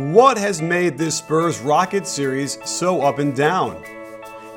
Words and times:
What 0.00 0.38
has 0.38 0.62
made 0.62 0.96
this 0.96 1.18
Spurs 1.18 1.60
Rocket 1.60 2.06
series 2.06 2.58
so 2.64 3.02
up 3.02 3.18
and 3.18 3.36
down? 3.36 3.84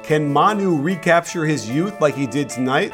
Can 0.01 0.31
Manu 0.31 0.81
recapture 0.81 1.45
his 1.45 1.69
youth 1.69 1.99
like 1.99 2.15
he 2.15 2.25
did 2.25 2.47
tonight? 2.47 2.93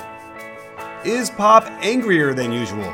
Is 1.05 1.29
Pop 1.29 1.65
angrier 1.83 2.33
than 2.33 2.51
usual? 2.51 2.91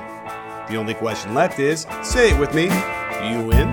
The 0.68 0.76
only 0.76 0.94
question 0.94 1.34
left 1.34 1.58
is 1.60 1.88
say 2.04 2.32
it 2.32 2.38
with 2.38 2.54
me, 2.54 2.64
you 2.64 3.46
win. 3.48 3.70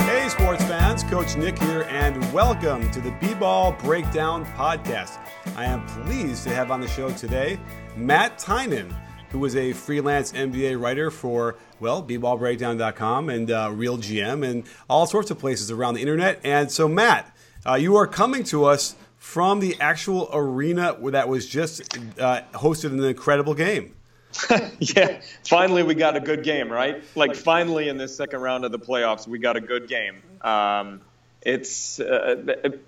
Hey, 0.00 0.28
sports 0.28 0.64
fans, 0.64 1.04
Coach 1.04 1.36
Nick 1.36 1.56
here, 1.60 1.86
and 1.88 2.20
welcome 2.32 2.90
to 2.90 3.00
the 3.00 3.12
B 3.20 3.34
Ball 3.34 3.70
Breakdown 3.70 4.44
Podcast. 4.56 5.16
I 5.54 5.64
am 5.64 5.86
pleased 5.86 6.42
to 6.42 6.50
have 6.50 6.72
on 6.72 6.80
the 6.80 6.88
show 6.88 7.10
today 7.10 7.60
Matt 7.96 8.36
Tynan 8.36 8.92
who 9.34 9.40
was 9.40 9.56
a 9.56 9.72
freelance 9.72 10.30
NBA 10.30 10.80
writer 10.80 11.10
for, 11.10 11.56
well, 11.80 12.04
bballbreakdown.com 12.04 13.28
and 13.28 13.50
uh, 13.50 13.68
Real 13.74 13.98
GM 13.98 14.48
and 14.48 14.62
all 14.88 15.06
sorts 15.06 15.28
of 15.28 15.40
places 15.40 15.72
around 15.72 15.94
the 15.94 16.00
internet. 16.02 16.38
And 16.44 16.70
so, 16.70 16.86
Matt, 16.86 17.36
uh, 17.66 17.74
you 17.74 17.96
are 17.96 18.06
coming 18.06 18.44
to 18.44 18.64
us 18.64 18.94
from 19.16 19.58
the 19.58 19.76
actual 19.80 20.30
arena 20.32 20.96
that 21.10 21.28
was 21.28 21.48
just 21.48 21.98
uh, 22.20 22.42
hosted 22.52 22.92
an 22.92 23.02
incredible 23.02 23.54
game. 23.54 23.96
yeah, 24.78 25.20
finally 25.44 25.82
we 25.82 25.96
got 25.96 26.16
a 26.16 26.20
good 26.20 26.44
game, 26.44 26.70
right? 26.70 27.02
Like 27.16 27.34
finally 27.34 27.88
in 27.88 27.96
this 27.96 28.16
second 28.16 28.40
round 28.40 28.64
of 28.64 28.70
the 28.70 28.78
playoffs, 28.78 29.26
we 29.26 29.40
got 29.40 29.56
a 29.56 29.60
good 29.60 29.88
game. 29.88 30.22
Um, 30.42 31.00
it's 31.42 31.98
uh, 31.98 32.36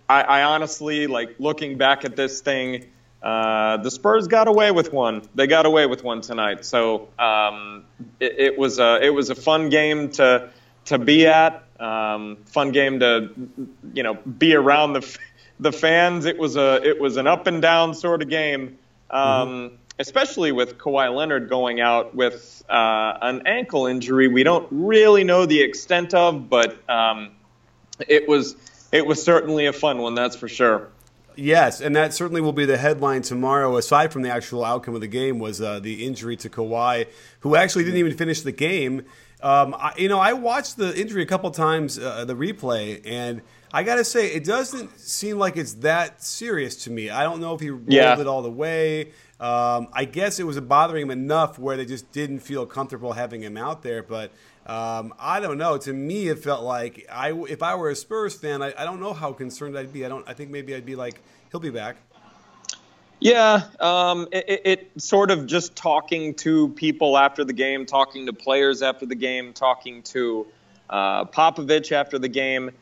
I, 0.09 0.23
I 0.23 0.43
honestly 0.45 1.09
like 1.09 1.41
looking 1.41 1.77
back 1.77 2.05
at 2.05 2.15
this 2.15 2.41
thing. 2.41 2.87
Uh, 3.23 3.79
the 3.79 3.91
Spurs 3.91 4.29
got 4.29 4.49
away 4.49 4.71
with 4.71 4.93
one. 4.93 5.23
They 5.35 5.47
got 5.47 5.67
away 5.67 5.87
with 5.87 6.05
one 6.05 6.21
tonight. 6.21 6.65
So 6.65 7.09
um, 7.19 7.85
it, 8.21 8.35
it, 8.39 8.59
was 8.59 8.79
a 8.79 9.01
it 9.03 9.11
was 9.11 9.31
a 9.31 9.35
fun 9.35 9.69
game 9.69 10.11
to 10.13 10.51
to 10.87 10.99
be 10.99 11.27
at. 11.27 11.65
Um, 11.79 12.39
fun 12.47 12.73
game 12.73 13.01
to 13.01 13.31
you 13.93 14.03
know 14.03 14.15
be 14.15 14.55
around 14.55 14.95
the 14.95 15.19
the 15.59 15.73
fans. 15.73 16.25
It 16.25 16.39
was 16.39 16.57
a 16.57 16.81
it 16.83 17.01
was 17.01 17.17
an 17.17 17.27
up 17.27 17.47
and 17.47 17.61
down 17.61 17.95
sort 17.95 18.23
of 18.23 18.29
game. 18.29 18.79
Um, 19.11 19.21
mm-hmm. 19.21 19.75
Especially 19.99 20.53
with 20.53 20.77
Kawhi 20.77 21.15
Leonard 21.15 21.49
going 21.49 21.81
out 21.81 22.15
with 22.15 22.63
uh, 22.69 23.17
an 23.23 23.47
ankle 23.47 23.87
injury, 23.87 24.29
we 24.29 24.43
don't 24.43 24.69
really 24.71 25.25
know 25.25 25.47
the 25.47 25.63
extent 25.63 26.13
of, 26.13 26.51
but 26.51 26.77
um, 26.87 27.31
it 28.07 28.29
was 28.29 28.57
it 28.93 29.07
was 29.07 29.23
certainly 29.23 29.67
a 29.67 29.73
fun 29.73 29.99
one, 29.99 30.15
that's 30.15 30.37
for 30.37 30.49
sure. 30.49 30.91
Yes, 31.37 31.81
and 31.83 31.95
that 31.95 32.15
certainly 32.15 32.41
will 32.41 32.55
be 32.55 32.65
the 32.65 32.79
headline 32.79 33.23
tomorrow. 33.23 33.77
Aside 33.77 34.13
from 34.13 34.23
the 34.23 34.31
actual 34.31 34.65
outcome 34.65 34.95
of 34.95 35.03
the 35.03 35.07
game, 35.07 35.39
was 35.39 35.61
uh, 35.61 35.81
the 35.81 36.05
injury 36.05 36.37
to 36.39 36.49
Kawhi, 36.49 37.07
who 37.41 37.57
actually 37.57 37.85
didn't 37.85 37.99
even 37.99 38.17
finish 38.17 38.41
the 38.41 38.53
game. 38.53 39.05
Um, 39.43 39.75
I, 39.79 39.93
you 39.99 40.09
know, 40.09 40.19
I 40.19 40.33
watched 40.33 40.79
the 40.79 40.99
injury 40.99 41.23
a 41.23 41.27
couple 41.27 41.51
times, 41.51 41.99
uh, 41.99 42.25
the 42.25 42.35
replay, 42.35 43.03
and 43.05 43.43
I 43.71 43.83
got 43.83 43.97
to 43.97 44.05
say, 44.05 44.29
it 44.29 44.45
doesn't 44.45 44.99
seem 44.99 45.39
like 45.39 45.59
it's 45.59 45.75
that 45.75 46.23
serious 46.23 46.85
to 46.85 46.91
me. 46.91 47.11
I 47.11 47.23
don't 47.23 47.41
know 47.41 47.55
if 47.55 47.61
he 47.61 47.69
rolled 47.69 47.93
yeah. 47.93 48.19
it 48.19 48.27
all 48.27 48.41
the 48.41 48.51
way. 48.51 49.13
Um, 49.39 49.89
I 49.93 50.07
guess 50.11 50.41
it 50.41 50.45
was 50.45 50.59
bothering 50.59 51.03
him 51.03 51.11
enough 51.11 51.59
where 51.59 51.77
they 51.77 51.85
just 51.85 52.11
didn't 52.13 52.41
feel 52.41 52.65
comfortable 52.65 53.13
having 53.13 53.43
him 53.43 53.57
out 53.57 53.83
there, 53.83 54.03
but. 54.03 54.33
Um, 54.67 55.15
I 55.19 55.39
don't 55.39 55.59
know. 55.59 55.79
To 55.79 55.93
me, 55.93 56.29
it 56.29 56.41
felt 56.41 56.65
like 56.65 57.07
I, 57.11 57.33
if 57.33 57.63
I 57.63 57.77
were 57.77 57.91
a 57.91 57.97
Spurs 57.97 58.35
fan, 58.35 58.63
I, 58.63 58.75
I 58.77 58.85
don't 58.85 58.99
know 58.99 59.13
how 59.13 59.33
concerned 59.33 59.79
I'd 59.79 59.93
be. 59.93 60.05
I 60.05 60.09
don't. 60.09 60.29
I 60.29 60.35
think 60.35 60.51
maybe 60.51 60.75
I'd 60.75 60.85
be 60.85 60.97
like, 60.97 61.21
he'll 61.53 61.61
be 61.61 61.71
back. 61.71 61.97
Yeah, 63.21 63.63
um, 63.81 64.29
it, 64.31 64.61
it, 64.65 65.01
sort 65.01 65.31
of 65.31 65.47
just 65.47 65.75
talking 65.75 66.35
to 66.35 66.69
people 66.71 67.17
after 67.17 67.45
the 67.45 67.55
game, 67.55 67.87
talking 67.87 68.27
to 68.27 68.35
players 68.35 68.83
after 68.83 69.07
the 69.07 69.15
game, 69.15 69.55
talking 69.55 70.03
to 70.03 70.47
uh, 70.91 71.25
Popovich 71.25 71.93
after 71.93 72.19
the 72.19 72.29
game. 72.29 72.73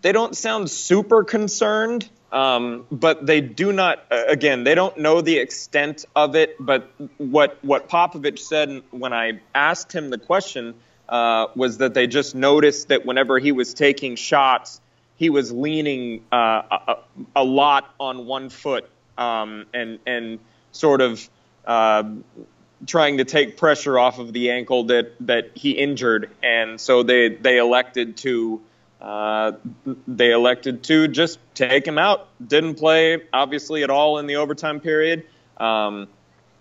They 0.00 0.12
don't 0.12 0.34
sound 0.34 0.70
super 0.70 1.24
concerned, 1.24 2.08
um, 2.32 2.86
but 2.90 3.26
they 3.26 3.40
do 3.40 3.72
not. 3.72 4.04
Again, 4.10 4.64
they 4.64 4.76
don't 4.76 4.96
know 4.96 5.20
the 5.20 5.38
extent 5.38 6.04
of 6.14 6.36
it. 6.36 6.54
But 6.58 6.88
what 7.18 7.58
what 7.62 7.88
Popovich 7.88 8.38
said 8.38 8.82
when 8.92 9.12
I 9.12 9.40
asked 9.54 9.92
him 9.92 10.08
the 10.08 10.18
question 10.18 10.74
uh, 11.08 11.46
was 11.54 11.78
that 11.78 11.94
they 11.94 12.06
just 12.06 12.34
noticed 12.34 12.88
that 12.88 13.06
whenever 13.06 13.38
he 13.38 13.52
was 13.52 13.74
taking 13.74 14.16
shots, 14.16 14.80
he 15.16 15.30
was 15.30 15.52
leaning 15.52 16.24
uh, 16.32 16.62
a, 16.70 16.96
a, 17.36 17.44
lot 17.44 17.94
on 17.98 18.26
one 18.26 18.50
foot 18.50 18.88
um, 19.16 19.66
and 19.72 19.98
and 20.06 20.38
sort 20.72 21.00
of 21.00 21.28
uh, 21.66 22.04
trying 22.86 23.18
to 23.18 23.24
take 23.24 23.56
pressure 23.56 23.98
off 23.98 24.18
of 24.18 24.32
the 24.32 24.50
ankle 24.50 24.84
that 24.84 25.12
that 25.20 25.52
he 25.54 25.72
injured, 25.72 26.30
and 26.42 26.80
so 26.80 27.02
they 27.02 27.28
they 27.28 27.58
elected 27.58 28.16
to. 28.18 28.60
Uh, 28.98 29.52
they 30.08 30.32
elected 30.32 30.82
to 30.82 31.06
just 31.06 31.38
take 31.54 31.86
him 31.86 31.98
out. 31.98 32.28
Didn't 32.44 32.76
play, 32.76 33.22
obviously, 33.30 33.82
at 33.82 33.90
all 33.90 34.18
in 34.18 34.26
the 34.26 34.36
overtime 34.36 34.80
period. 34.80 35.26
Um, 35.58 36.08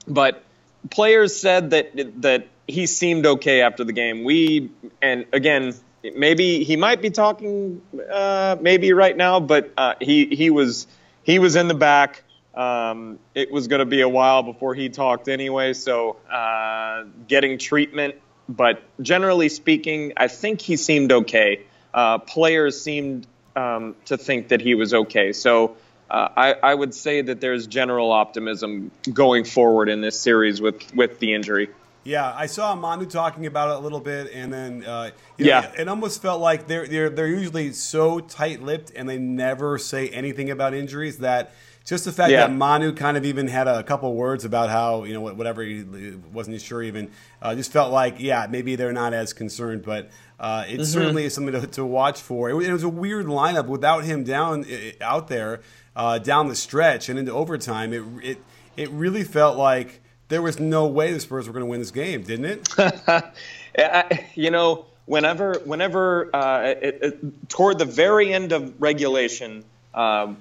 but 0.05 0.43
players 0.89 1.35
said 1.35 1.71
that 1.71 1.91
that 2.21 2.47
he 2.67 2.87
seemed 2.87 3.25
okay 3.25 3.61
after 3.61 3.83
the 3.83 3.93
game. 3.93 4.23
We 4.23 4.71
and 5.01 5.25
again, 5.33 5.73
maybe 6.15 6.63
he 6.63 6.75
might 6.75 7.01
be 7.01 7.09
talking, 7.09 7.81
uh, 8.11 8.57
maybe 8.59 8.93
right 8.93 9.15
now, 9.15 9.39
but 9.39 9.71
uh, 9.77 9.95
he 10.01 10.25
he 10.27 10.49
was 10.49 10.87
he 11.23 11.39
was 11.39 11.55
in 11.55 11.67
the 11.67 11.75
back. 11.75 12.23
Um, 12.53 13.19
it 13.33 13.51
was 13.51 13.67
going 13.67 13.79
to 13.79 13.85
be 13.85 14.01
a 14.01 14.09
while 14.09 14.41
before 14.41 14.73
he 14.75 14.87
talked 14.87 15.27
anyway, 15.27 15.73
so 15.73 16.17
uh, 16.31 17.03
getting 17.27 17.57
treatment. 17.57 18.15
But 18.47 18.81
generally 19.01 19.49
speaking, 19.49 20.13
I 20.15 20.27
think 20.27 20.61
he 20.61 20.77
seemed 20.77 21.11
okay. 21.11 21.63
Uh, 21.93 22.19
players 22.19 22.81
seemed 22.81 23.27
um, 23.55 23.95
to 24.05 24.17
think 24.17 24.49
that 24.49 24.61
he 24.61 24.75
was 24.75 24.93
okay. 24.93 25.33
So 25.33 25.75
uh, 26.09 26.29
I, 26.37 26.53
I 26.53 26.73
would 26.73 26.93
say 26.93 27.21
that 27.21 27.41
there's 27.41 27.67
general 27.67 28.11
optimism 28.11 28.91
going 29.11 29.43
forward 29.43 29.89
in 29.89 30.01
this 30.01 30.19
series 30.19 30.61
with, 30.61 30.93
with 30.95 31.19
the 31.19 31.33
injury. 31.33 31.69
Yeah, 32.05 32.31
I 32.35 32.45
saw 32.45 32.75
Manu 32.75 33.07
talking 33.07 33.47
about 33.47 33.71
it 33.71 33.77
a 33.77 33.79
little 33.79 33.99
bit, 33.99 34.31
and 34.31 34.53
then 34.53 34.85
uh, 34.85 35.09
yeah, 35.39 35.61
know, 35.61 35.71
it 35.79 35.87
almost 35.87 36.21
felt 36.21 36.39
like 36.39 36.67
they're 36.67 36.85
they're 36.85 37.09
they're 37.09 37.27
usually 37.27 37.73
so 37.73 38.19
tight-lipped 38.19 38.91
and 38.95 39.09
they 39.09 39.17
never 39.17 39.79
say 39.79 40.09
anything 40.09 40.51
about 40.51 40.75
injuries 40.75 41.17
that 41.17 41.51
just 41.83 42.05
the 42.05 42.11
fact 42.11 42.31
yeah. 42.31 42.45
that 42.45 42.53
Manu 42.53 42.93
kind 42.93 43.17
of 43.17 43.25
even 43.25 43.47
had 43.47 43.67
a 43.67 43.81
couple 43.81 44.13
words 44.13 44.45
about 44.45 44.69
how 44.69 45.03
you 45.03 45.15
know 45.15 45.21
whatever 45.21 45.63
he 45.63 45.83
wasn't 46.31 46.61
sure 46.61 46.83
even 46.83 47.09
uh, 47.41 47.55
just 47.55 47.71
felt 47.71 47.91
like 47.91 48.19
yeah 48.19 48.45
maybe 48.47 48.75
they're 48.75 48.93
not 48.93 49.15
as 49.15 49.33
concerned, 49.33 49.81
but 49.83 50.11
uh, 50.39 50.63
it 50.67 50.73
mm-hmm. 50.73 50.83
certainly 50.83 51.25
is 51.25 51.33
something 51.33 51.59
to, 51.59 51.65
to 51.65 51.83
watch 51.83 52.21
for. 52.21 52.51
It 52.51 52.53
was, 52.53 52.67
it 52.67 52.71
was, 52.71 52.83
a 52.83 52.89
weird 52.89 53.25
lineup 53.25 53.65
without 53.65 54.03
him 54.03 54.23
down 54.23 54.63
out 55.01 55.27
there 55.27 55.61
uh, 55.95 56.19
down 56.19 56.49
the 56.49 56.55
stretch 56.55 57.09
and 57.09 57.17
into 57.17 57.31
overtime. 57.31 57.93
It 57.93 58.03
it 58.21 58.37
it 58.77 58.89
really 58.91 59.23
felt 59.23 59.57
like 59.57 60.01
there 60.27 60.41
was 60.41 60.59
no 60.59 60.87
way 60.87 61.11
the 61.13 61.19
Spurs 61.19 61.47
were 61.47 61.53
going 61.53 61.61
to 61.61 61.69
win 61.69 61.79
this 61.79 61.91
game, 61.91 62.23
didn't 62.23 62.67
it? 62.77 64.25
you 64.35 64.51
know, 64.51 64.85
whenever, 65.05 65.59
whenever 65.65 66.35
uh, 66.35 66.63
it, 66.63 66.99
it, 67.01 67.49
toward 67.49 67.77
the 67.77 67.85
very 67.85 68.33
end 68.33 68.51
of 68.51 68.81
regulation, 68.81 69.63
um, 69.93 70.37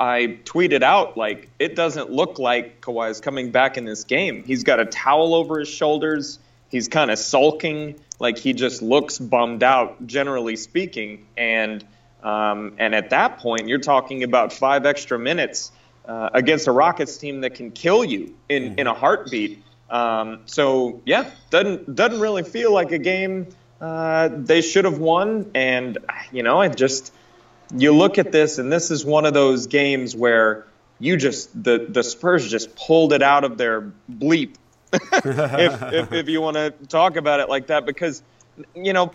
I 0.00 0.38
tweeted 0.44 0.82
out 0.82 1.16
like 1.16 1.50
it 1.58 1.76
doesn't 1.76 2.10
look 2.10 2.38
like 2.38 2.80
Kawhi 2.80 3.10
is 3.10 3.20
coming 3.20 3.50
back 3.50 3.76
in 3.76 3.84
this 3.84 4.04
game. 4.04 4.42
He's 4.44 4.64
got 4.64 4.80
a 4.80 4.86
towel 4.86 5.34
over 5.34 5.58
his 5.58 5.68
shoulders. 5.68 6.38
He's 6.70 6.88
kind 6.88 7.10
of 7.10 7.18
sulking, 7.18 8.00
like 8.18 8.38
he 8.38 8.52
just 8.52 8.82
looks 8.82 9.18
bummed 9.18 9.62
out, 9.62 10.06
generally 10.06 10.56
speaking. 10.56 11.26
And 11.36 11.84
um, 12.22 12.74
and 12.78 12.94
at 12.94 13.10
that 13.10 13.38
point, 13.38 13.68
you're 13.68 13.78
talking 13.78 14.24
about 14.24 14.52
five 14.52 14.86
extra 14.86 15.18
minutes 15.18 15.70
uh, 16.06 16.30
against 16.32 16.66
a 16.66 16.72
Rockets 16.72 17.16
team 17.16 17.40
that 17.42 17.54
can 17.54 17.70
kill 17.70 18.04
you 18.04 18.34
in, 18.48 18.62
mm-hmm. 18.62 18.78
in 18.78 18.86
a 18.86 18.94
heartbeat. 18.94 19.62
Um, 19.90 20.40
so 20.46 21.00
yeah, 21.04 21.30
doesn't 21.50 21.94
doesn't 21.94 22.20
really 22.20 22.42
feel 22.42 22.72
like 22.72 22.92
a 22.92 22.98
game 22.98 23.48
uh, 23.80 24.28
they 24.32 24.62
should 24.62 24.84
have 24.84 24.98
won. 24.98 25.50
And 25.54 25.98
you 26.32 26.42
know, 26.42 26.60
I 26.60 26.68
just 26.68 27.12
you 27.74 27.92
look 27.94 28.18
at 28.18 28.32
this, 28.32 28.58
and 28.58 28.72
this 28.72 28.90
is 28.90 29.04
one 29.04 29.26
of 29.26 29.34
those 29.34 29.66
games 29.66 30.14
where 30.14 30.66
you 30.98 31.16
just 31.16 31.50
the 31.62 31.86
the 31.88 32.02
Spurs 32.02 32.50
just 32.50 32.74
pulled 32.74 33.12
it 33.12 33.22
out 33.22 33.44
of 33.44 33.58
their 33.58 33.92
bleep, 34.10 34.56
if, 34.92 35.82
if 35.92 36.12
if 36.12 36.28
you 36.28 36.40
want 36.40 36.56
to 36.56 36.70
talk 36.88 37.16
about 37.16 37.40
it 37.40 37.48
like 37.48 37.68
that, 37.68 37.86
because 37.86 38.22
you 38.74 38.92
know, 38.92 39.12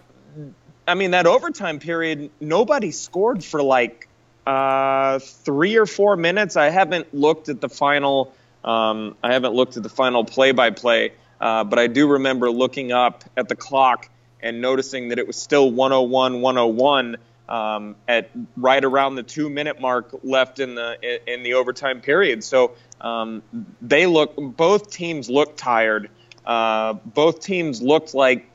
I 0.88 0.96
mean 0.96 1.12
that 1.12 1.28
overtime 1.28 1.80
period, 1.80 2.30
nobody 2.40 2.92
scored 2.92 3.44
for 3.44 3.62
like 3.62 4.08
uh, 4.46 5.20
three 5.20 5.78
or 5.78 5.86
four 5.86 6.16
minutes. 6.16 6.56
I 6.56 6.70
haven't 6.70 7.14
looked 7.14 7.50
at 7.50 7.62
the 7.62 7.70
final. 7.70 8.34
Um, 8.64 9.16
I 9.24 9.34
haven't 9.34 9.54
looked 9.54 9.78
at 9.78 9.84
the 9.84 9.90
final 9.90 10.24
play-by-play, 10.24 11.14
uh, 11.40 11.64
but 11.64 11.80
I 11.80 11.88
do 11.88 12.08
remember 12.08 12.52
looking 12.52 12.92
up 12.92 13.24
at 13.36 13.50
the 13.50 13.56
clock 13.56 14.10
and 14.42 14.62
noticing 14.62 15.10
that 15.10 15.20
it 15.20 15.28
was 15.28 15.36
still 15.36 15.70
101, 15.72 16.42
101 16.42 17.18
um, 17.50 17.96
at 18.08 18.30
right 18.56 18.84
around 18.84 19.16
the 19.16 19.24
two-minute 19.24 19.82
mark 19.82 20.10
left 20.24 20.60
in 20.60 20.76
the 20.76 20.98
in 21.32 21.44
the 21.44 21.56
overtime 21.56 22.02
period. 22.02 22.44
So 22.44 22.76
um, 23.02 23.44
they 23.82 24.06
look. 24.06 24.36
Both 24.38 24.92
teams 24.92 25.30
look 25.30 25.58
tired. 25.58 26.10
Uh, 26.46 26.94
both 26.94 27.42
teams 27.42 27.82
looked 27.82 28.14
like 28.14 28.50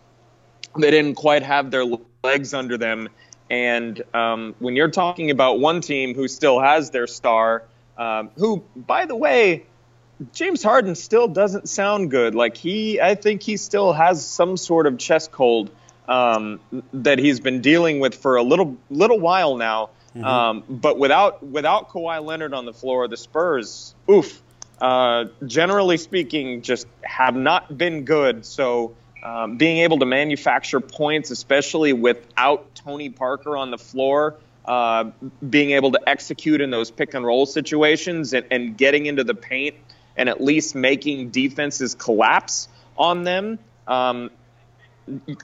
they 0.79 0.91
didn't 0.91 1.15
quite 1.15 1.43
have 1.43 1.71
their 1.71 1.85
legs 2.25 2.55
under 2.55 2.79
them. 2.79 3.09
And 3.48 4.02
um, 4.12 4.54
when 4.58 4.76
you're 4.76 4.90
talking 4.90 5.31
about 5.31 5.60
one 5.60 5.81
team 5.81 6.14
who 6.14 6.28
still 6.28 6.60
has 6.60 6.90
their 6.90 7.06
star, 7.06 7.62
um, 7.96 8.31
who, 8.37 8.64
by 8.75 9.06
the 9.06 9.16
way, 9.16 9.64
James 10.32 10.62
Harden 10.62 10.94
still 10.94 11.28
doesn't 11.28 11.69
sound 11.69 12.10
good. 12.10 12.34
Like 12.34 12.56
he, 12.56 13.00
I 13.00 13.14
think 13.14 13.43
he 13.43 13.56
still 13.56 13.93
has 13.93 14.26
some 14.26 14.56
sort 14.56 14.87
of 14.87 14.98
chest 14.98 15.31
cold 15.31 15.70
um, 16.08 16.60
that 16.93 17.19
he's 17.19 17.40
been 17.40 17.60
dealing 17.60 18.00
with 18.00 18.14
for 18.14 18.37
a 18.37 18.43
little 18.43 18.76
little 18.90 19.19
while 19.19 19.56
now. 19.56 19.90
Mm-hmm. 20.14 20.25
Um, 20.25 20.64
but 20.69 20.99
without 20.99 21.42
without 21.44 21.90
Kawhi 21.90 22.25
Leonard 22.25 22.54
on 22.54 22.64
the 22.64 22.72
floor, 22.72 23.08
the 23.08 23.16
Spurs, 23.16 23.94
oof, 24.10 24.42
uh, 24.81 25.26
generally 25.46 25.99
speaking, 25.99 26.62
just 26.62 26.87
have 27.02 27.37
not 27.37 27.76
been 27.76 28.04
good. 28.04 28.46
So 28.46 28.94
um, 29.26 29.56
being 29.56 29.78
able 29.78 29.99
to 29.99 30.06
manufacture 30.06 30.78
points, 30.78 31.32
especially 31.32 31.93
without 31.93 32.76
Tony 32.76 33.11
Parker 33.11 33.56
on 33.56 33.73
the 33.73 33.78
floor, 33.78 34.37
uh, 34.64 35.11
being 35.49 35.73
able 35.73 35.90
to 35.93 36.00
execute 36.08 36.61
in 36.61 36.70
those 36.70 36.93
pick 36.93 37.12
and 37.12 37.26
roll 37.26 37.44
situations 37.44 38.32
and, 38.34 38.46
and 38.52 38.76
getting 38.76 39.06
into 39.06 39.25
the 39.25 39.34
paint 39.34 39.75
and 40.17 40.28
at 40.28 40.40
least 40.40 40.76
making 40.76 41.31
defenses 41.31 41.96
collapse 41.96 42.69
on 42.96 43.25
them. 43.25 43.58
Um, 43.88 44.31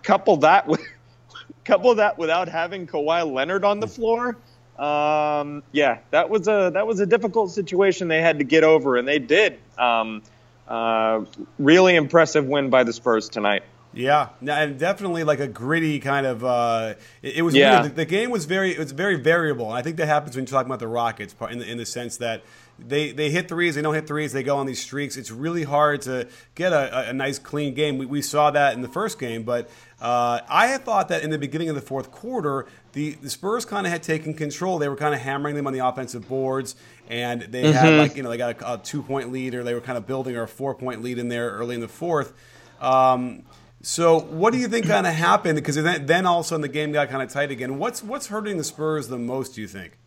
couple 0.03 0.37
that 0.39 0.69
with 0.69 0.85
couple 1.65 1.97
that 1.97 2.19
without 2.19 2.49
having 2.49 2.87
Kawhi 2.87 3.31
Leonard 3.31 3.65
on 3.65 3.81
the 3.81 3.89
floor. 3.89 4.37
Um, 4.79 5.65
yeah, 5.73 5.99
that 6.13 6.31
was 6.31 6.47
a 6.47 6.71
that 6.75 6.87
was 6.87 7.01
a 7.01 7.07
difficult 7.07 7.51
situation 7.51 8.07
they 8.07 8.23
had 8.23 8.39
to 8.39 8.45
get 8.45 8.63
over, 8.63 8.97
and 8.97 9.09
they 9.09 9.19
did. 9.19 9.59
Um, 9.77 10.23
uh, 10.69 11.25
really 11.59 11.97
impressive 11.97 12.47
win 12.47 12.71
by 12.71 12.85
the 12.85 12.93
Spurs 12.93 13.29
tonight. 13.29 13.65
Yeah, 13.95 14.31
and 14.47 14.79
definitely 14.79 15.25
like 15.25 15.41
a 15.41 15.47
gritty 15.47 16.01
kind 16.01 16.27
of. 16.27 16.45
Uh, 16.45 16.95
it, 17.21 17.37
it 17.39 17.43
was 17.43 17.55
yeah. 17.55 17.83
The, 17.83 17.89
the, 17.91 18.05
game 18.05 18.31
was 18.31 18.47
very 18.47 18.73
it 18.73 18.79
was 18.79 18.93
very 18.93 19.17
variable. 19.17 19.71
I 19.71 19.83
think 19.83 19.97
that 19.99 20.07
happens 20.07 20.35
when 20.35 20.45
you're 20.45 20.51
talking 20.51 20.69
about 20.69 20.81
the 20.81 20.89
Rockets, 20.89 21.35
in 21.51 21.59
the, 21.59 21.71
in 21.71 21.79
the 21.79 21.87
sense 21.87 22.17
that 22.19 22.43
they 22.79 23.13
they 23.13 23.31
hit 23.31 23.49
threes, 23.49 23.75
they 23.75 23.83
don't 23.83 23.95
hit 23.95 24.07
threes, 24.07 24.33
they 24.33 24.43
go 24.43 24.57
on 24.57 24.67
these 24.67 24.81
streaks. 24.81 25.17
It's 25.17 25.31
really 25.31 25.65
hard 25.65 26.03
to 26.03 26.29
get 26.55 26.73
a, 26.73 27.11
a 27.11 27.13
nice 27.13 27.39
clean 27.39 27.75
game. 27.75 27.99
We, 27.99 28.07
we 28.07 28.23
saw 28.23 28.51
that 28.51 28.75
in 28.75 28.81
the 28.81 28.89
first 28.89 29.19
game, 29.19 29.43
but 29.43 29.71
uh, 30.01 30.41
I 30.49 30.69
had 30.69 30.85
thought 30.85 31.09
that 31.09 31.23
in 31.23 31.31
the 31.31 31.39
beginning 31.39 31.69
of 31.69 31.75
the 31.75 31.81
fourth 31.81 32.11
quarter, 32.11 32.67
the, 32.93 33.13
the 33.13 33.31
Spurs 33.31 33.65
kind 33.65 33.87
of 33.87 33.93
had 33.93 34.03
taken 34.03 34.35
control. 34.35 34.79
They 34.79 34.89
were 34.89 34.97
kind 34.97 35.15
of 35.15 35.21
hammering 35.21 35.55
them 35.55 35.67
on 35.67 35.73
the 35.73 35.87
offensive 35.87 36.29
boards, 36.29 36.77
and 37.09 37.43
they 37.43 37.65
mm-hmm. 37.65 37.73
had 37.73 37.99
like 37.99 38.17
you 38.17 38.23
know 38.23 38.31
they 38.31 38.39
got 38.39 38.61
a, 38.61 38.75
a 38.75 38.79
two 38.79 39.03
point 39.03 39.33
lead, 39.33 39.55
or 39.55 39.63
they 39.63 39.75
were 39.75 39.81
kind 39.81 39.99
of 39.99 40.07
building 40.07 40.37
a 40.37 40.47
four 40.47 40.75
point 40.75 41.03
lead 41.03 41.19
in 41.19 41.29
there 41.29 41.51
early 41.51 41.75
in 41.75 41.81
the 41.81 41.89
fourth. 41.89 42.33
Um, 42.81 43.45
so, 43.83 44.21
what 44.21 44.53
do 44.53 44.59
you 44.59 44.69
think 44.69 44.87
kind 44.87 45.09
of 45.09 45.15
happened? 45.15 45.57
Because 45.57 45.75
then, 45.75 46.07
then 46.07 46.25
all 46.25 46.41
of 46.41 46.47
a 46.47 46.49
sudden 46.49 46.63
the 46.63 46.69
game 46.69 46.93
got 46.93 47.11
kind 47.11 47.21
of 47.21 47.31
tight 47.31 47.51
again. 47.51 47.79
What's 47.79 48.03
what's 48.03 48.29
hurting 48.29 48.57
the 48.57 48.65
Spurs 48.65 49.09
the 49.09 49.19
most? 49.19 49.57
Do 49.57 49.61
you 49.61 49.67
think? 49.67 49.99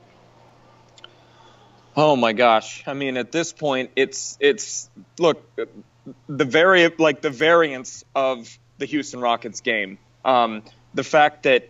Oh 1.97 2.15
my 2.15 2.31
gosh! 2.31 2.83
I 2.87 2.93
mean, 2.93 3.17
at 3.17 3.33
this 3.33 3.51
point, 3.51 3.91
it's 3.97 4.37
it's 4.39 4.89
look 5.19 5.43
the 6.27 6.45
very 6.45 6.87
like 6.97 7.21
the 7.21 7.29
variance 7.29 8.05
of 8.15 8.57
the 8.77 8.85
Houston 8.85 9.19
Rockets 9.19 9.59
game. 9.59 9.97
Um, 10.23 10.63
the 10.93 11.03
fact 11.03 11.43
that 11.43 11.69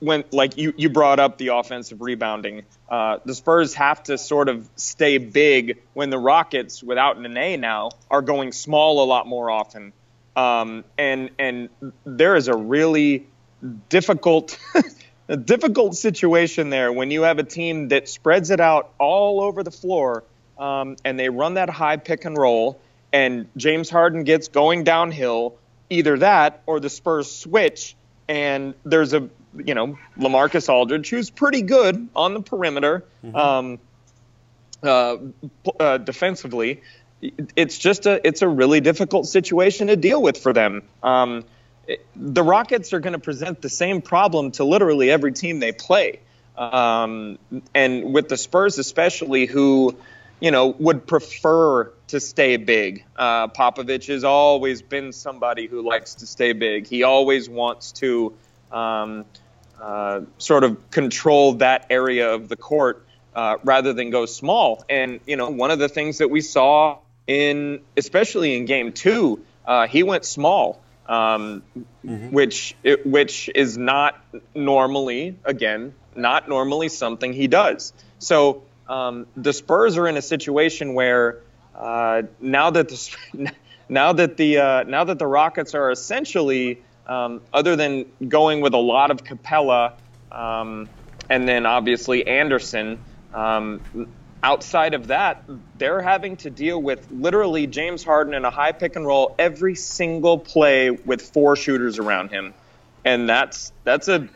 when 0.00 0.24
like 0.32 0.56
you 0.56 0.74
you 0.76 0.90
brought 0.90 1.20
up 1.20 1.38
the 1.38 1.48
offensive 1.48 2.00
rebounding, 2.00 2.64
uh, 2.88 3.18
the 3.24 3.34
Spurs 3.34 3.74
have 3.74 4.02
to 4.04 4.18
sort 4.18 4.48
of 4.48 4.68
stay 4.74 5.18
big 5.18 5.82
when 5.94 6.10
the 6.10 6.18
Rockets, 6.18 6.82
without 6.82 7.20
Nene 7.20 7.60
now, 7.60 7.90
are 8.10 8.22
going 8.22 8.50
small 8.50 9.04
a 9.04 9.06
lot 9.06 9.26
more 9.26 9.50
often. 9.50 9.92
Um, 10.36 10.84
and 10.98 11.30
and 11.38 11.70
there 12.04 12.36
is 12.36 12.48
a 12.48 12.54
really 12.54 13.26
difficult 13.88 14.58
a 15.28 15.36
difficult 15.36 15.96
situation 15.96 16.70
there 16.70 16.92
when 16.92 17.10
you 17.10 17.22
have 17.22 17.38
a 17.38 17.42
team 17.42 17.88
that 17.88 18.08
spreads 18.08 18.50
it 18.50 18.60
out 18.60 18.92
all 18.98 19.40
over 19.40 19.62
the 19.62 19.70
floor 19.70 20.24
um, 20.58 20.96
and 21.04 21.18
they 21.18 21.28
run 21.30 21.54
that 21.54 21.70
high 21.70 21.96
pick 21.96 22.24
and 22.26 22.36
roll 22.36 22.78
and 23.12 23.48
James 23.56 23.88
Harden 23.88 24.24
gets 24.24 24.48
going 24.48 24.84
downhill 24.84 25.56
either 25.88 26.18
that 26.18 26.62
or 26.66 26.80
the 26.80 26.90
Spurs 26.90 27.30
switch 27.30 27.96
and 28.28 28.74
there's 28.84 29.14
a 29.14 29.28
you 29.56 29.74
know 29.74 29.98
LaMarcus 30.18 30.68
Aldridge 30.68 31.08
who's 31.08 31.30
pretty 31.30 31.62
good 31.62 32.08
on 32.14 32.34
the 32.34 32.42
perimeter 32.42 33.04
mm-hmm. 33.24 33.36
um, 33.36 33.78
uh, 34.82 35.16
uh, 35.80 35.98
defensively 35.98 36.82
it's 37.20 37.78
just 37.78 38.06
a 38.06 38.26
it's 38.26 38.42
a 38.42 38.48
really 38.48 38.80
difficult 38.80 39.26
situation 39.26 39.86
to 39.88 39.96
deal 39.96 40.20
with 40.20 40.38
for 40.38 40.52
them. 40.52 40.82
Um, 41.02 41.44
it, 41.86 42.04
the 42.14 42.42
Rockets 42.42 42.92
are 42.92 43.00
going 43.00 43.14
to 43.14 43.18
present 43.18 43.62
the 43.62 43.68
same 43.68 44.02
problem 44.02 44.50
to 44.52 44.64
literally 44.64 45.10
every 45.10 45.32
team 45.32 45.60
they 45.60 45.72
play, 45.72 46.20
um, 46.56 47.38
and 47.74 48.12
with 48.12 48.28
the 48.28 48.36
Spurs 48.36 48.78
especially, 48.78 49.46
who 49.46 49.96
you 50.40 50.50
know 50.50 50.68
would 50.78 51.06
prefer 51.06 51.92
to 52.08 52.20
stay 52.20 52.56
big. 52.56 53.04
Uh, 53.16 53.48
Popovich 53.48 54.08
has 54.08 54.24
always 54.24 54.82
been 54.82 55.12
somebody 55.12 55.66
who 55.66 55.86
likes 55.86 56.16
to 56.16 56.26
stay 56.26 56.52
big. 56.52 56.86
He 56.86 57.02
always 57.02 57.48
wants 57.48 57.92
to 57.92 58.34
um, 58.70 59.24
uh, 59.80 60.20
sort 60.38 60.64
of 60.64 60.90
control 60.90 61.54
that 61.54 61.86
area 61.90 62.34
of 62.34 62.48
the 62.48 62.56
court. 62.56 63.02
Uh, 63.34 63.58
rather 63.64 63.92
than 63.92 64.08
go 64.08 64.24
small. 64.24 64.82
And 64.88 65.20
you 65.26 65.36
know, 65.36 65.50
one 65.50 65.70
of 65.70 65.78
the 65.78 65.90
things 65.90 66.16
that 66.18 66.30
we 66.30 66.40
saw 66.40 67.00
in 67.26 67.80
especially 67.96 68.56
in 68.56 68.64
game 68.64 68.92
two, 68.92 69.44
uh, 69.66 69.86
he 69.86 70.02
went 70.02 70.24
small, 70.24 70.80
um, 71.06 71.62
mm-hmm. 71.76 72.30
which 72.30 72.76
it, 72.82 73.06
which 73.06 73.50
is 73.54 73.76
not 73.76 74.18
normally 74.54 75.36
again 75.44 75.94
not 76.16 76.48
normally 76.48 76.88
something 76.88 77.32
he 77.32 77.46
does. 77.46 77.92
So 78.18 78.62
um, 78.88 79.26
the 79.36 79.52
Spurs 79.52 79.96
are 79.96 80.06
in 80.06 80.16
a 80.16 80.22
situation 80.22 80.94
where 80.94 81.40
uh, 81.74 82.22
now 82.40 82.70
that 82.70 82.88
the 82.88 83.52
now 83.88 84.12
that 84.12 84.36
the 84.36 84.58
uh, 84.58 84.82
now 84.84 85.04
that 85.04 85.18
the 85.18 85.26
Rockets 85.26 85.74
are 85.74 85.90
essentially 85.90 86.82
um, 87.06 87.42
other 87.52 87.76
than 87.76 88.06
going 88.26 88.60
with 88.60 88.74
a 88.74 88.78
lot 88.78 89.10
of 89.10 89.22
Capela 89.24 89.92
um, 90.32 90.88
and 91.28 91.48
then 91.48 91.66
obviously 91.66 92.26
Anderson. 92.26 92.98
Um, 93.34 93.80
outside 94.42 94.94
of 94.94 95.08
that, 95.08 95.44
they're 95.78 96.02
having 96.02 96.36
to 96.38 96.50
deal 96.50 96.80
with 96.80 97.10
literally 97.10 97.66
James 97.66 98.04
Harden 98.04 98.34
in 98.34 98.44
a 98.44 98.50
high 98.50 98.72
pick 98.72 98.96
and 98.96 99.06
roll 99.06 99.34
every 99.38 99.74
single 99.74 100.38
play 100.38 100.90
with 100.90 101.22
four 101.22 101.56
shooters 101.56 101.98
around 101.98 102.30
him, 102.30 102.54
and 103.04 103.28
that's 103.28 103.72
that's 103.84 104.08
a 104.08 104.28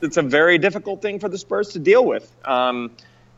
it's 0.00 0.16
a 0.16 0.22
very 0.22 0.58
difficult 0.58 1.02
thing 1.02 1.18
for 1.18 1.28
the 1.28 1.38
Spurs 1.38 1.70
to 1.70 1.78
deal 1.78 2.04
with, 2.04 2.30
um, 2.44 2.90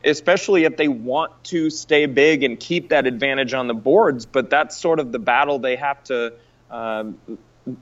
especially 0.03 0.63
if 0.63 0.77
they 0.77 0.87
want 0.87 1.31
to 1.45 1.69
stay 1.69 2.05
big 2.05 2.43
and 2.43 2.59
keep 2.59 2.89
that 2.89 3.05
advantage 3.05 3.53
on 3.53 3.67
the 3.67 3.73
boards. 3.73 4.25
But 4.25 4.49
that's 4.49 4.77
sort 4.77 4.99
of 4.99 5.11
the 5.11 5.19
battle 5.19 5.59
they 5.59 5.75
have 5.75 6.03
to. 6.05 6.33
Um, 6.69 7.17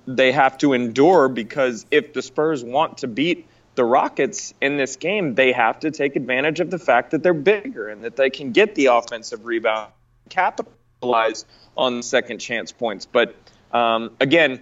they 0.06 0.32
have 0.32 0.60
to 0.60 0.74
endure 0.74 1.28
because 1.28 1.86
if 1.90 2.14
the 2.14 2.22
Spurs 2.22 2.64
want 2.64 3.00
to 3.00 3.08
beat 3.08 3.48
the 3.76 3.84
Rockets 3.84 4.54
in 4.62 4.78
this 4.78 4.98
game, 4.98 5.36
they 5.36 5.54
have 5.54 5.80
to 5.82 5.92
take 5.92 6.16
advantage 6.16 6.60
of 6.60 6.70
the 6.70 6.80
fact 6.80 7.12
that 7.12 7.24
they're 7.24 7.34
bigger 7.34 7.88
and 7.88 8.04
that 8.04 8.16
they 8.16 8.30
can 8.30 8.52
get 8.52 8.76
the 8.76 8.88
offensive 8.88 9.46
rebound, 9.46 9.92
capitalize 10.30 11.46
on 11.78 12.04
second 12.04 12.40
chance 12.40 12.72
points. 12.72 13.06
But 13.06 13.36
um, 13.72 14.12
again, 14.20 14.62